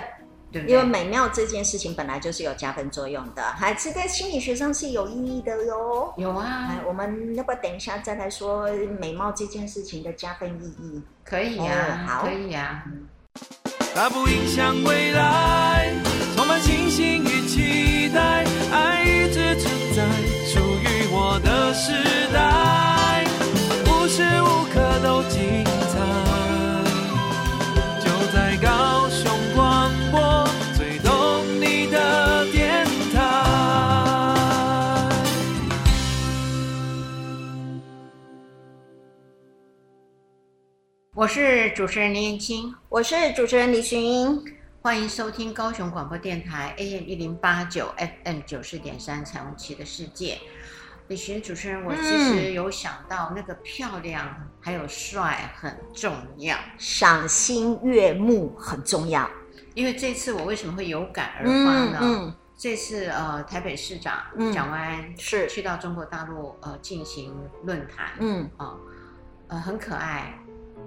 [0.50, 6.14] 对，因为美妙这件事情本来就是有加分作用的，还是在心理学上是有意义的哟。
[6.16, 8.66] 有啊，我们要不要等一下再来说
[8.98, 11.02] 美貌这件事情的加分意义？
[11.22, 12.88] 可以呀、啊，好，可以呀、啊。
[13.94, 15.92] 它不影响未来，
[16.34, 20.29] 充满信心与期待，爱一直存在。
[21.32, 21.92] 我的时
[22.32, 23.24] 代
[23.86, 25.94] 无时无刻都精彩，
[28.00, 30.44] 就在高雄广播
[30.76, 33.20] 最懂你的电台。
[41.14, 44.44] 我是主持人林燕青，我是主持人李寻英，
[44.82, 50.36] 欢迎收听高雄广播电台 AM 一零八九 FM 九四点三彩虹旗的世界。
[51.10, 59.28] 李寻主持人，我其实有想到那个漂亮还有帅很重要，赏心悦目很重要。
[59.74, 61.98] 因为这次我为什么会有感而发呢？
[62.00, 68.78] 嗯嗯、这次呃，台北市长蒋万安是去到中国大陆呃进行论坛，嗯啊
[69.48, 70.38] 呃，呃很可爱。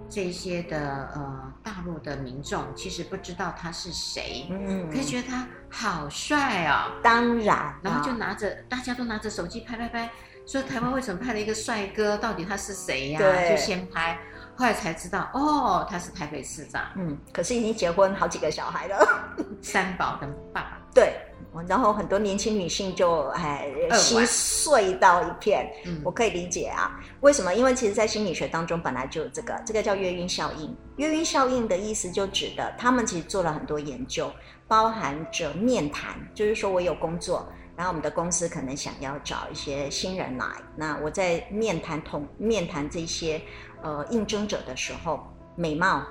[0.09, 7.01] 这些的呃大陆的民众其实不知道他是谁，嗯，可是觉得他好帅啊、哦。
[7.01, 10.09] 当然，然后就拿着，大家都拿着手机拍拍拍，
[10.45, 12.15] 说台湾为什么派了一个帅哥？
[12.15, 13.17] 到底他是谁呀？
[13.17, 14.19] 对，就先拍，
[14.55, 16.83] 后来才知道哦，他是台北市长。
[16.95, 20.77] 嗯，可是已经结婚好几个小孩了，三宝跟爸爸。
[20.93, 21.19] 对。
[21.67, 26.99] 然后很多年轻女性就哎心碎到一片，嗯，我可以理解啊。
[27.21, 27.53] 为什么？
[27.53, 30.75] 因为其实，在心理学当中本来就有这个，这个叫月晕效应。
[30.97, 34.31] 月晕效应的意思就指的，他们其实做了很多研究，
[34.67, 43.41] 包含着面谈，就是说我有工作，然后我们的公司可能想要找一些新人来，那我在面谈同面谈这些
[43.81, 45.19] 呃应征者的时候，
[45.55, 46.03] 美貌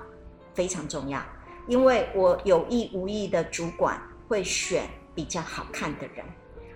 [0.55, 1.21] 非常重要，
[1.67, 4.85] 因为我有意无意的主管会选。
[5.15, 6.25] 比较好看的人，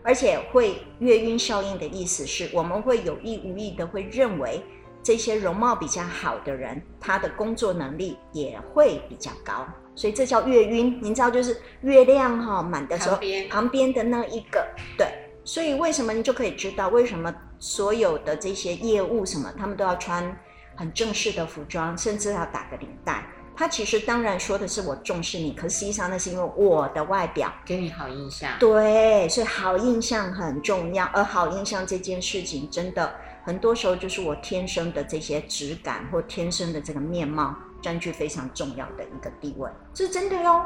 [0.02, 4.62] 而且会月晕效应的意思是，我们会有意无意的会认为
[5.02, 10.98] 这些容貌比较好的人，他的工作能力也会比较高，所以这叫月晕。
[11.02, 13.18] 您知道，就是月亮哈满的时候，
[13.48, 14.66] 旁边的那一个，
[14.98, 15.06] 对。
[15.44, 20.36] 所以为什么你就可以知道，为什么所有的这些业务什么，他们都要穿
[20.74, 23.24] 很正式的服装，甚至要打个领带。
[23.56, 28.52] 他其实当然说的是我重视你，可实际上那是因为我的外表给你好印象。
[28.60, 31.06] 对，所以好印象很重要。
[31.06, 40.62] 而好印象这件事情，真的很多时候就是我天生的这些质感或天生的这个面貌占据非常重要的一个地位，这是真的哟。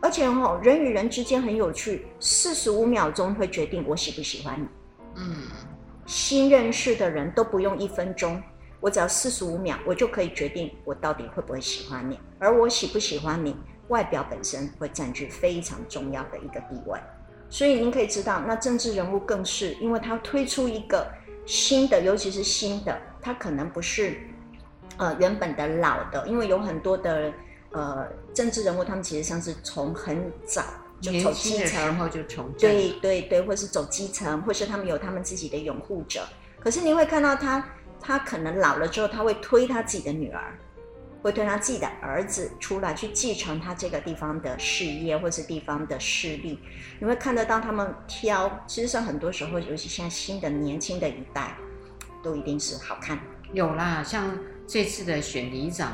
[0.00, 4.66] 而且哦，人与人之间很有趣，四十五秒钟会决定我喜不喜欢你。
[5.14, 5.36] 嗯，
[6.06, 8.42] 新认识的人都不用一分钟。
[8.80, 12.18] 我只要四十五秒，我就可以决定我到底会不会喜欢你。
[12.42, 16.98] 而我喜不喜欢你，外表本身会占据非常重要的一个地位。
[17.48, 21.06] 所以您可以知道，那政治人物更是，因为他推出一个
[21.46, 24.18] 新的，尤其是新的，他可能不是
[24.96, 27.32] 呃原本的老的，因为有很多的
[27.70, 30.64] 呃政治人物，他们其实上是从很早
[31.00, 36.26] 就走基层，然后就从对对对，或是走基层，或是他们有他们自己的拥护者。
[36.58, 37.64] 可是你会看到他，
[38.00, 40.58] 他可能老了之后，他会推他自己的女儿。
[41.22, 46.58] 会推他自己的儿子出来去继承他这个地方的事业，或是地方的势力。
[46.98, 51.54] 你会看得到他们挑，其实上很多时候，尤其现在新的年轻的一代，
[52.22, 53.18] 都一定是好看。
[53.52, 55.92] 有啦，像这次的选里长，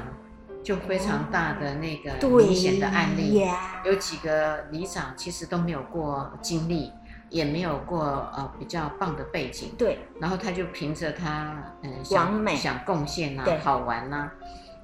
[0.62, 3.44] 就非常大的那个明显的案例，
[3.84, 6.90] 有几个里长其实都没有过经历，
[7.28, 9.74] 也没有过呃比较棒的背景。
[9.76, 14.32] 对，然后他就凭着他嗯想贡献啊，好玩啊。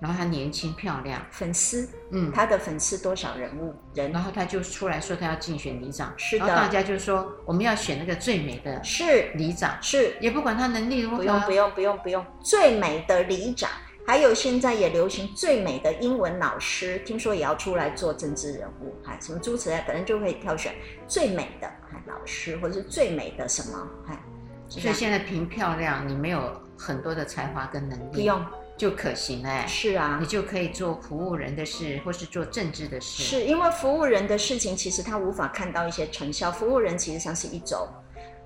[0.05, 3.75] 然后她年轻漂亮，粉丝，嗯，她的粉丝多少人物？
[3.95, 13.71] 人，然后她就出来说她要竞选里长，是的，然后大家就说我们要选那个最美的，是里长，是，也不管她能力如何，不用不用不用不用，最美的里长，
[14.07, 20.75] 还有现在也流行最美的英文老师，听说也要出来做政治人物，哈，什么诸此类，反正就可以挑选
[21.09, 21.73] 最美的
[22.07, 24.21] 老师，或者是最美的什么，哈，
[24.69, 28.39] 所以现在凭漂亮，你没有很多的才华跟能力，不用。
[28.77, 33.23] 就可行哎，是啊，你就可以做服务人的事，或是做政治的事。
[33.23, 36.51] 是因为服务人的事情，其实他无法看到一些成效。
[36.51, 37.87] 服务人其实像是一种。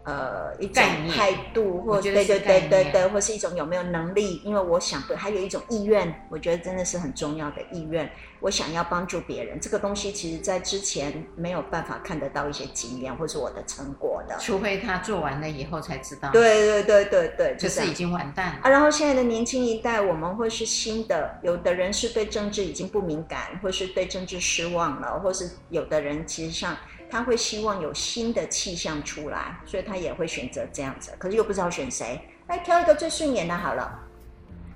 [0.09, 0.83] 呃，一种
[1.15, 4.41] 态度，或对对对对对，或是一种有没有能力？
[4.43, 8.11] 因为我想，对，还有一种意愿，我觉得真的是很重要的意愿。
[8.41, 14.35] 我想要帮助别人，这个东西其实在之前没有办法看得到一些经验，或是我的成果的。
[14.39, 16.31] 除非他做完了以后才知道。
[16.31, 18.61] 对对对对对，就，就是已经完蛋了。
[18.63, 26.75] 啊，然后现在的年轻一代，我们会是新的，有的人是对政治已经不敏感，或是对政治失望了，或是有的人其实上。
[27.11, 31.13] 他会希望有新的气象出来，所以他也会选择这样子。
[31.19, 33.99] 可是又不知道选谁，来挑一个最顺眼的好了。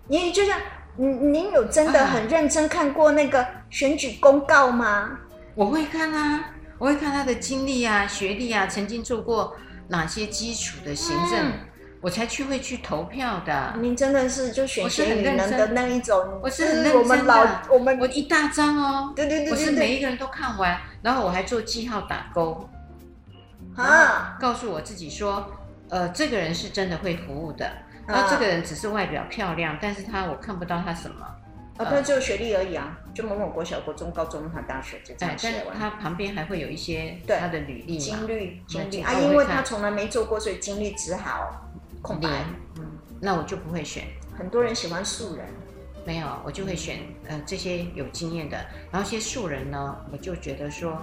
[0.08, 0.60] 你就像
[0.96, 4.86] 您，您有真的很认真看过那个选举公告吗？
[4.86, 5.20] 啊，
[5.54, 9.56] 我会看啊，我会看他的经历啊、学历啊，曾经做过
[9.88, 11.38] 哪些基础的行政。
[11.38, 11.52] 嗯
[12.02, 13.74] 我才去会去投票的。
[13.78, 16.40] 您真的是就选贤与能的那一种。
[16.42, 16.98] 我是很认真的。
[16.98, 19.12] 我们老我们我一大张哦。
[19.14, 19.52] 对对对对。
[19.52, 22.68] 我是每一个人都看完，然后我还做记号打勾。
[23.76, 24.36] 啊。
[24.40, 25.48] 告诉我自己说，
[25.90, 27.70] 呃，这个人是真的会服务的。
[28.04, 31.24] 然后这个人只是外表漂亮，但是他我看不到他什么。
[31.78, 35.66] 啊，他只有学历而已啊，就某某国小、国中、高中、他大学就这样写完。
[35.70, 41.68] 但他旁边还会有一些他的履历、经历、经历啊，因为他从来没做过，所以经历只好。
[42.02, 42.28] 空白，
[42.78, 42.84] 嗯，
[43.20, 44.04] 那我就不会选。
[44.36, 45.46] 很多人喜欢素人，
[46.04, 46.98] 没有，我就会选
[47.28, 48.58] 呃这些有经验的。
[48.90, 51.00] 然后些素人呢，我就觉得说，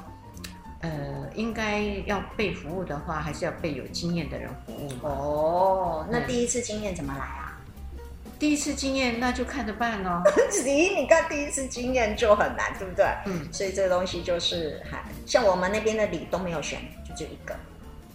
[0.82, 4.89] 呃，应该要被服务的话，还是要被有经验的人服务。
[5.08, 7.58] 哦，那第一次经验怎么来啊？
[7.95, 10.22] 嗯、第一次经验那就看着办喽。
[10.66, 13.06] 咦，你看第一次经验就很难，对不对？
[13.28, 17.56] 嗯，所以这个东西就是，还像我们那边的礼都没有选，就只有一个，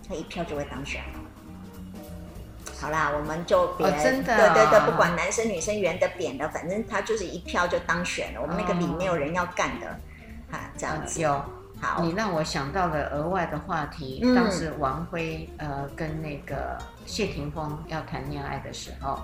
[0.07, 1.01] 他一票就会当选。
[2.85, 8.43] 好啦，我们就别、哦、真的、对对对，不管男生女生圆的扁的，反正他就是一票就当选了。
[8.43, 9.87] 我们那个里没有人要干的，
[10.53, 11.19] 哈、哦，这样子。
[11.19, 11.43] 有，
[11.81, 14.21] 好，你让我想到了额外的话题。
[14.23, 16.77] 嗯、当时王辉呃跟那个
[17.07, 19.19] 谢霆锋要谈恋爱的时候，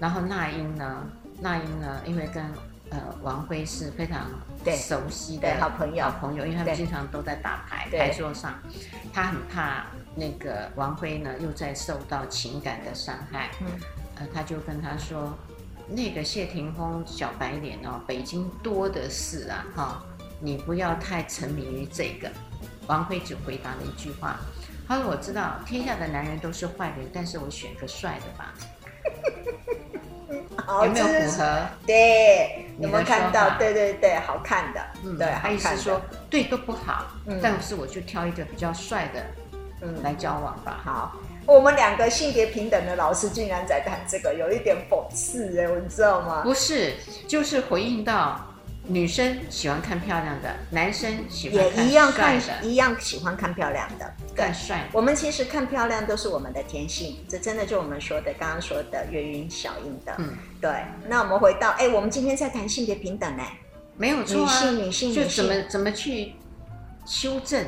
[0.00, 1.06] 然后那英呢，
[1.40, 2.42] 那英呢，因为跟
[2.90, 4.26] 呃王辉是非常
[4.76, 8.54] 熟悉的好朋友，好朋友，因为他们经常都在打牌，牌桌上，
[9.14, 9.84] 他很怕。
[10.18, 13.66] 那个王辉呢，又在受到情感的伤害，嗯，
[14.16, 15.32] 呃，他就跟他说，
[15.86, 19.90] 那个谢霆锋小白脸哦，北京多的是啊，哈、哦，
[20.40, 22.28] 你不要太沉迷于这个。
[22.88, 24.40] 王辉只回答了一句话，
[24.88, 28.54] 他说：“我知道天下的男人都是坏人，但是我选个帅的吧。
[30.84, 31.66] ”有没有符合？
[31.86, 33.56] 对，有没有看到？
[33.58, 36.00] 对对对，好看的，嗯，对，他意思说
[36.30, 39.22] 对都不好，嗯，但是我就挑一个比较帅的。
[39.80, 40.80] 嗯，来交往吧。
[40.84, 41.16] 好，
[41.46, 46.42] 我们两个性别平等的老师竟然在谈这个，有一点讽刺哎，你知道吗？
[46.42, 46.94] 不是，
[47.26, 48.44] 就是回应到
[48.90, 54.88] 女生喜欢看漂亮的，男生喜欢看也一样看，一样喜欢看漂亮的，更帅。
[54.92, 60.14] 我们其实看漂亮都是我们的天性，这真的就我们说的刚刚说的月晕小应的。
[60.18, 60.70] 嗯，对。
[61.06, 63.42] 那我们回到，哎，我们今天在谈性别平等呢，
[63.96, 66.32] 没有错啊，女性，女性，就怎么怎么去
[67.04, 67.64] 修正。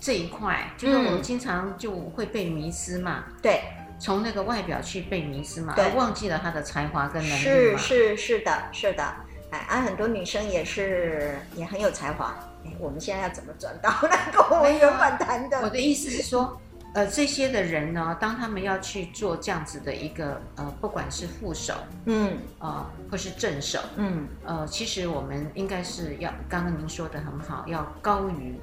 [0.00, 3.24] 这一块就是我们经常就会被迷失嘛。
[3.42, 3.62] 对，
[3.98, 7.78] 从那个外表去被迷失嘛，对而忘记了他的才华跟能力是嘛。
[7.78, 9.04] 是是的，是的，
[9.50, 12.34] 哎，啊，很多女生也是也很有才华。
[12.64, 15.60] 哎，我们现在要怎么转到那个我们原本谈的？
[15.60, 16.60] 我的意思是说，
[16.92, 21.74] 呃，这些的人呢，当他们要去做这样子的一个呃，不管是副手，
[22.06, 28.54] 嗯，呃，或是正手，嗯，呃，其实我们应该是要，刚刚您说的很好，要高于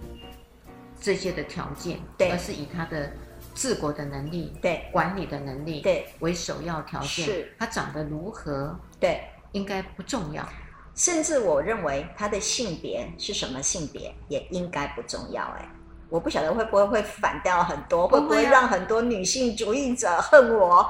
[1.00, 3.12] 这些的条件，对而是以他的
[3.54, 7.08] 治国的能力，对，管理的能力，对，为首要条件。
[7.26, 9.22] 是，他长得如何，对，
[9.52, 10.48] 应该不重要。
[10.96, 15.44] 甚至我认为他的性别是什么性别也应该不重要。
[15.60, 15.70] 哎，
[16.10, 20.90] 我不晓得会不会会反掉很多，会不会让很多女性主义者恨我？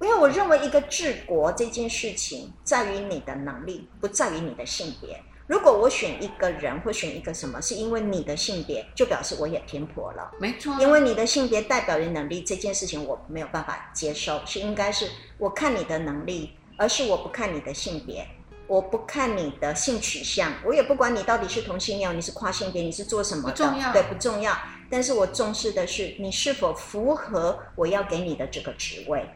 [0.00, 5.20] 因为我认为一个治国这件事情在于你的能力，不在于你的性别。
[5.52, 10.32] 如果我选一个人或选一个什么，是因为你的性别，就表示我也偏颇了。
[10.40, 14.40] 没错，因为你的性别代表你能力这件事情，我没有办法接受。
[14.46, 18.26] 是应该是我看你的能力，而是我不看你的性别，
[18.66, 24.56] 我不看你的性取向，我也不管你到底是同性恋，你是跨性别，你是做什么的，不重要，对，不重要。
[24.88, 29.28] 但是我重视的是你是否符合我要给你的这个职位。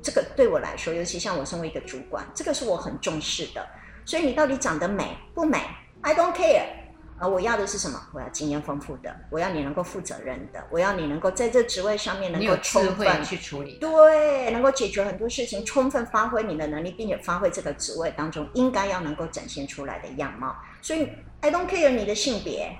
[0.00, 3.68] 这个对我来说，尤其像我身为一个主管，这个是我很重视的。
[4.08, 5.60] 所以你到底长得美不美
[6.00, 6.62] ？I don't care。
[7.18, 8.00] 啊，我要的是什么？
[8.14, 20.56] 我要经验丰富的，我要你能够负责任的，我要你能够在这职位上面能够充分去处理，对，能够解决很多事情，充分发挥你的能力，并且发挥这个职位当中应该要能够展现出来的样貌。
[20.80, 21.10] 所以
[21.42, 22.74] I don't care 你的性别。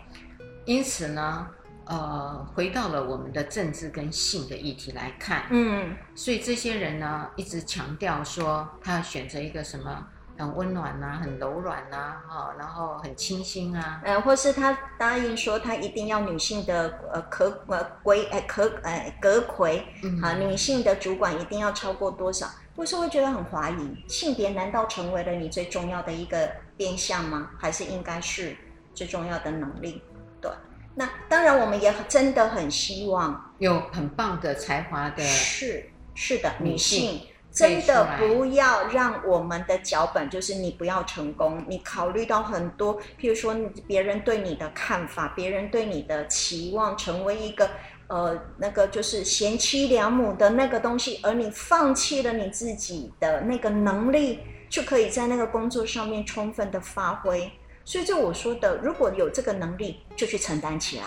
[0.64, 1.46] 因此呢，
[1.84, 10.06] 呃，回到了我们的政治跟性的议题来看，嗯，所以这些人呢，一直强调说他要选择一个什么？
[10.39, 19.84] 很温暖呐、啊，很柔软呐、啊，哈，然后很清新啊，呃，或是他答应说他一定要女性的呃可呃归呃可呃阁魁，
[20.22, 22.47] 啊，女性的主管一定要超过多少？
[22.76, 27.51] 我是会觉得很怀疑，性别难道成为了你最重要的一个变相吗？
[27.59, 28.57] 还是应该是
[28.95, 30.01] 最重要的能力？
[30.41, 30.49] 对，
[30.95, 37.20] 那当然我们也真的很希望有很棒的才华的，是是的女性。
[37.59, 43.52] 真的不要让我们的脚本，就是你不要成功，你考虑到很多，譬如说
[43.86, 47.68] 别人对你的看法，别人对你的期望，成为一个
[48.06, 54.38] 呃那个就是贤妻良母的那个东西，而你放弃了你自己的那个能力，
[54.70, 57.50] 就可以在那个工作上面充分的发挥。
[57.84, 61.04] 所以就我说的，如果有这个能力，就去承担起来。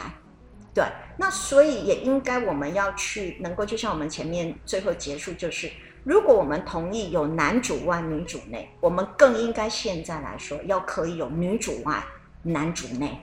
[0.74, 0.84] 对，
[1.18, 5.72] 那所以也应该我们要去能够，就像我们前面最后结束就是。
[6.04, 12.04] 如果我们同意有男主外女主内，我们更应该现在来说要可以有女主外
[12.42, 13.20] 男主内。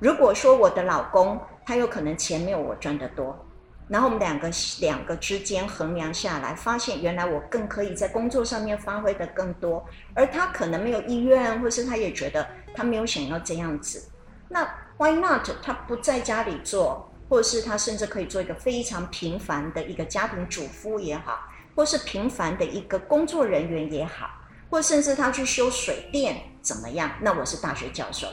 [0.00, 3.46] 如果说我的老公他有可能钱没有我赚得多，
[3.86, 4.50] 然后我们两个
[4.80, 12.44] 两个之间衡量下来，发现原来我更可以在工作上面发挥得更多，而他可能没有意愿，或是他也觉得
[12.74, 14.08] 他没有想要这样子，
[14.48, 15.48] 那 why not？
[15.62, 21.38] 他不在家里做，或是他甚至可以做一个非常平凡的一个家庭主妇也好。
[21.78, 24.28] 或是平凡的一个工作人员也好，
[24.68, 27.08] 或甚至他去修水电怎么样？
[27.20, 28.26] 那我是大学教授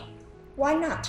[0.56, 1.06] ，Why not？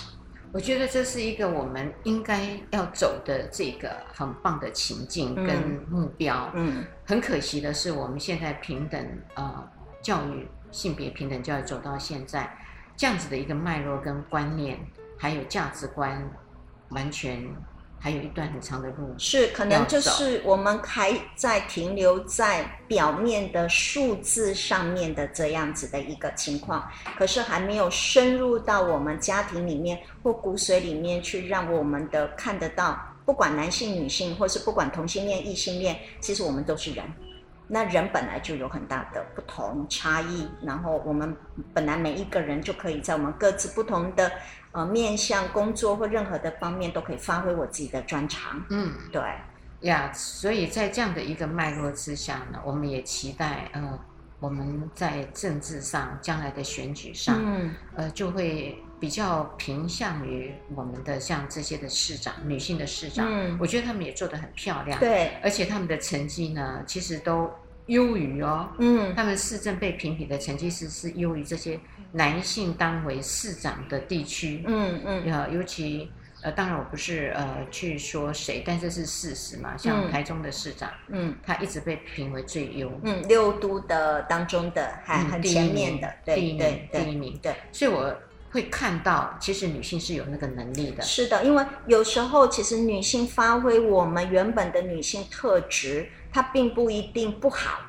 [0.52, 6.52] 我觉得这是一个我们应该要走的这个很棒的情境跟目标。
[6.54, 9.66] 嗯，很可惜的是，我们现在平等呃
[10.02, 12.54] 教育、性别平等教育走到现在，
[12.98, 14.78] 这样子的一个脉络跟观念，
[15.16, 16.30] 还有价值观，
[16.90, 17.50] 完全。
[17.98, 26.88] 还有一段很长的路，是可能就是我们还在停留在表面的数字上面的这样子的一个情况，
[27.18, 37.04] 可是还没有深入到我们家庭里面或骨髓里面去，让我们的看得到，不管男性、女性，或是不管同性恋、异性恋，其实我们都是人。
[37.68, 41.36] 那人本来就有很大的不同差异，然后我们
[41.74, 44.30] 本来每一个人就可以在我们各自不同的。
[44.76, 48.62] 呃，面向工作或任何的方面都可以发挥我自己的专长。
[48.68, 49.22] 嗯，对。
[49.80, 53.98] 呀，所以在这样的一个脉络之下呢，我们也期待呃，
[54.38, 67.50] 我们在政治上将来的选举上，嗯，呃，就会比较偏向于我们的像这些的市长，女性的市长，嗯，我觉得他们也做得很漂亮，对，而且他们的成绩呢，其实都
[67.86, 71.78] 优于哦，嗯，他们市政被评比的成绩是是优于这些。
[72.12, 76.10] 男性当为市长的地区，嗯嗯，呃，尤其
[76.40, 79.76] 呃，当然我不是呃去说谁，但这是事实嘛。
[79.76, 87.54] 像台中的市长，嗯，他一直被评为最优，嗯，六都的当中的还很前面的，第一名，对第一名，对。
[87.70, 88.16] 所以我
[88.50, 91.02] 会看到，其实女性是有那个能力的。
[91.02, 96.08] 是的，因为有时候其实女性发挥我们原本的女性特质。
[96.36, 97.80] 它并不一定不好。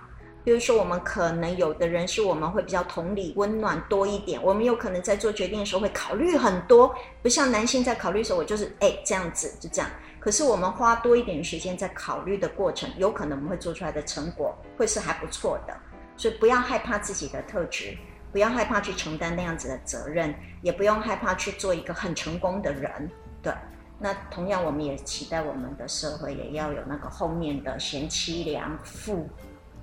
[0.45, 9.91] 比如说，我们可能有的人是我们会比较同理、温暖多一点，我们有可能在做决定的时候会考虑很多，不像男性在考虑的时候，我就是哎这样子就这样。
[10.17, 15.75] 可是我们花多一点时间在考虑的过程，有可能我们会做出来的成果会是还不错的。
[16.15, 17.97] 所以不要害怕自己的特质，
[18.31, 23.11] 不要害怕去承担那样子的责任，也不用害怕去做一个很成功的人。
[23.99, 29.29] 对，那同样我们也期待我们的社会也要有那个后面的贤妻良父。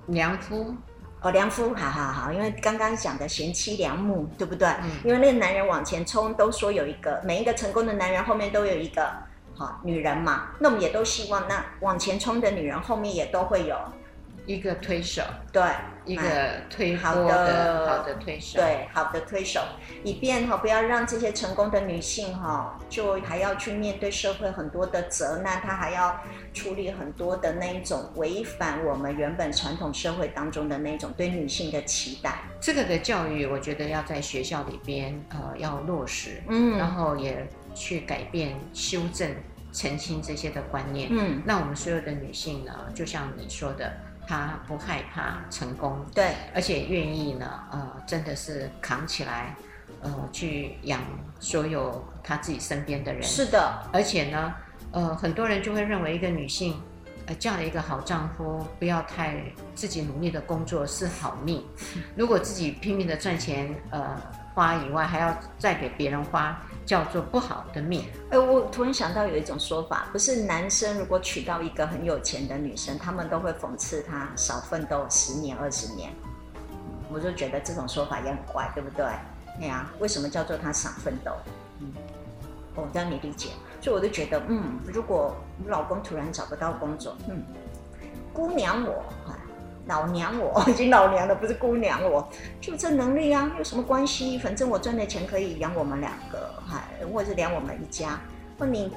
[0.07, 0.75] 良夫，
[1.21, 4.67] 哦，良夫，好好好，因为刚刚讲的贤妻良母，对不对？
[4.83, 4.91] 嗯。
[5.03, 9.11] 因为那个男人往前冲，都说有一个，每一个成功的男人后面都有一个
[9.55, 10.49] 好女人嘛。
[10.59, 13.75] 那我们也都希望，那往前冲的女人后面也都会有
[14.45, 15.21] 一个推手，
[15.51, 15.63] 对。
[16.05, 16.21] 一个
[16.69, 19.59] 推好的好的推手，对，好的推手，
[20.03, 26.15] 以便哈不要让这些成功的女性哈，就还要去面对社会很多的责难，她还要
[26.53, 32.35] 处理很多的那一种违反我们原本传统社会当中的那种对女性的期待。
[32.61, 39.27] 这个的教育，我觉得要在学校里边呃要落实，嗯，然后也去改变、修正、
[39.73, 43.91] 澄清这些的观念，嗯，那我们所有的女性呢，就像你说的。
[44.27, 49.55] 他不害怕成功，对，而且愿意呢，呃，真的是扛起来，
[50.01, 50.99] 呃，去养
[51.39, 53.21] 所有他自己身边的人。
[53.23, 54.53] 是的，而且呢，
[54.91, 56.81] 呃，很多人就会认为一个女性，
[57.27, 61.63] 呃，嫁了一个好丈夫，不要太自己努力的工作是好命。
[62.15, 64.19] 如果自己拼命的赚钱，呃，
[64.53, 66.59] 花以外还要再给别人花。
[66.85, 68.05] 叫做不好的命。
[68.29, 76.11] 哎，我突然想到有一种说法，不是男生如果娶到一个很有钱的女生，他们都会讽刺他少奋斗十年二十年。
[77.11, 79.05] 我就觉得这种说法也很怪，对不对？
[79.59, 81.31] 对呀，为什么叫做他少奋斗？
[81.79, 81.91] 嗯，
[82.75, 83.49] 我让你理解。
[83.81, 85.35] 所以我就觉得，嗯，如果
[85.67, 87.43] 老公突然找不到工作，嗯，
[88.33, 89.03] 姑娘我。
[89.87, 92.27] 老娘我 已经老娘了，不是姑娘我，
[92.59, 94.37] 就这能力啊，有什么关系？
[94.37, 96.83] 反正我赚的钱可以养我们两个，哈
[97.13, 98.19] 或者是养我们一家。
[98.57, 98.91] 那你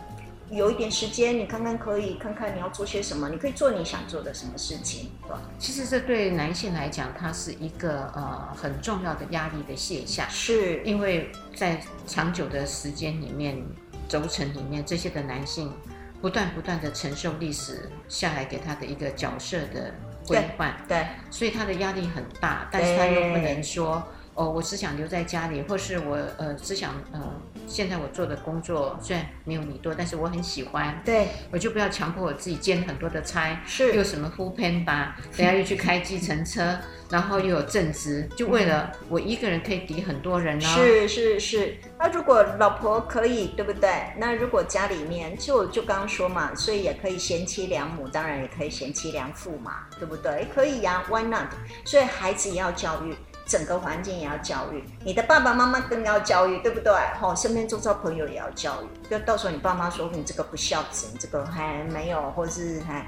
[0.51, 5.41] 有一点时间，你看看可以看看你要做些什么，你可以做你想做的什么事情，对吧？
[5.59, 13.63] 其实这对男性来讲，它是一个呃很重要的压力的现象，是因为在长久的时间里面
[14.09, 15.71] 轴承里面，这些的男性
[16.21, 19.95] 不断不断的承受历史下来给他的一个角色的。
[20.27, 24.07] 规范对，所以他的压力很大，但是他又不能说
[24.39, 27.21] 哦，我只想留在家里，或是我呃只想呃，
[27.67, 36.79] 现在我做的工作虽然没有你多，但是我很喜欢，对，我就不要强迫我自己兼很多的差，是又什么 foodpanda 吧，等下又去开计程车，
[37.11, 40.75] 然后又有正职，就为了我一个人可以抵很多人呢、哦。
[40.77, 43.91] 是是是，那如果老婆可以，对不对？
[44.19, 50.47] 那如果家里面就就刚刚说嘛，所以也可以贤妻良母，当然也可以贤妻良妇嘛，对不对？
[50.55, 51.49] 可以呀、啊，Why not？
[51.85, 53.13] 所以孩子也要教育。
[53.49, 56.93] 整个环境也要教育，你的爸爸妈妈更要教育，对不对？
[57.19, 63.07] 吼、哦，身边周遭朋友也要教育，不要到时候你爸妈说你这个不孝子，你这个还没有，或是还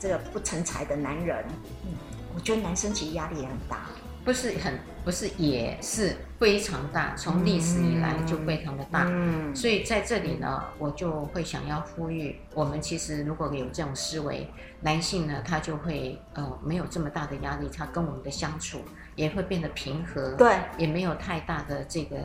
[0.00, 1.44] 这个不成才的男人，
[1.86, 1.94] 嗯，
[2.34, 3.86] 我觉得男生其实压力也很大。
[4.24, 9.06] 不是很，不是也是非常大，从历史以来就非常的大。
[9.06, 14.46] 嗯，所以在这里呢，我就会想要呼吁，我们其实如果有这种思维，
[14.82, 18.82] 男性呢，他就会呃没有这么大的压力，他跟我们的相处
[19.18, 22.16] 也会变得平和，对，也没有太大的这个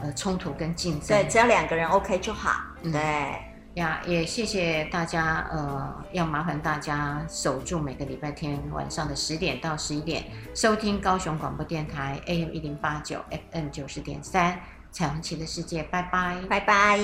[0.00, 2.50] 呃冲突跟竞争，对，只要两个人 OK 就好，
[2.82, 3.00] 嗯、对。
[3.76, 10.24] 呀，也谢谢大家，呃，要麻烦大家守住每个礼拜天晚上的十点到十一点，
[10.54, 16.98] 收听高雄广播电台 AM 一零八九 FM 九十点三彩虹旗的世界，拜拜，拜拜。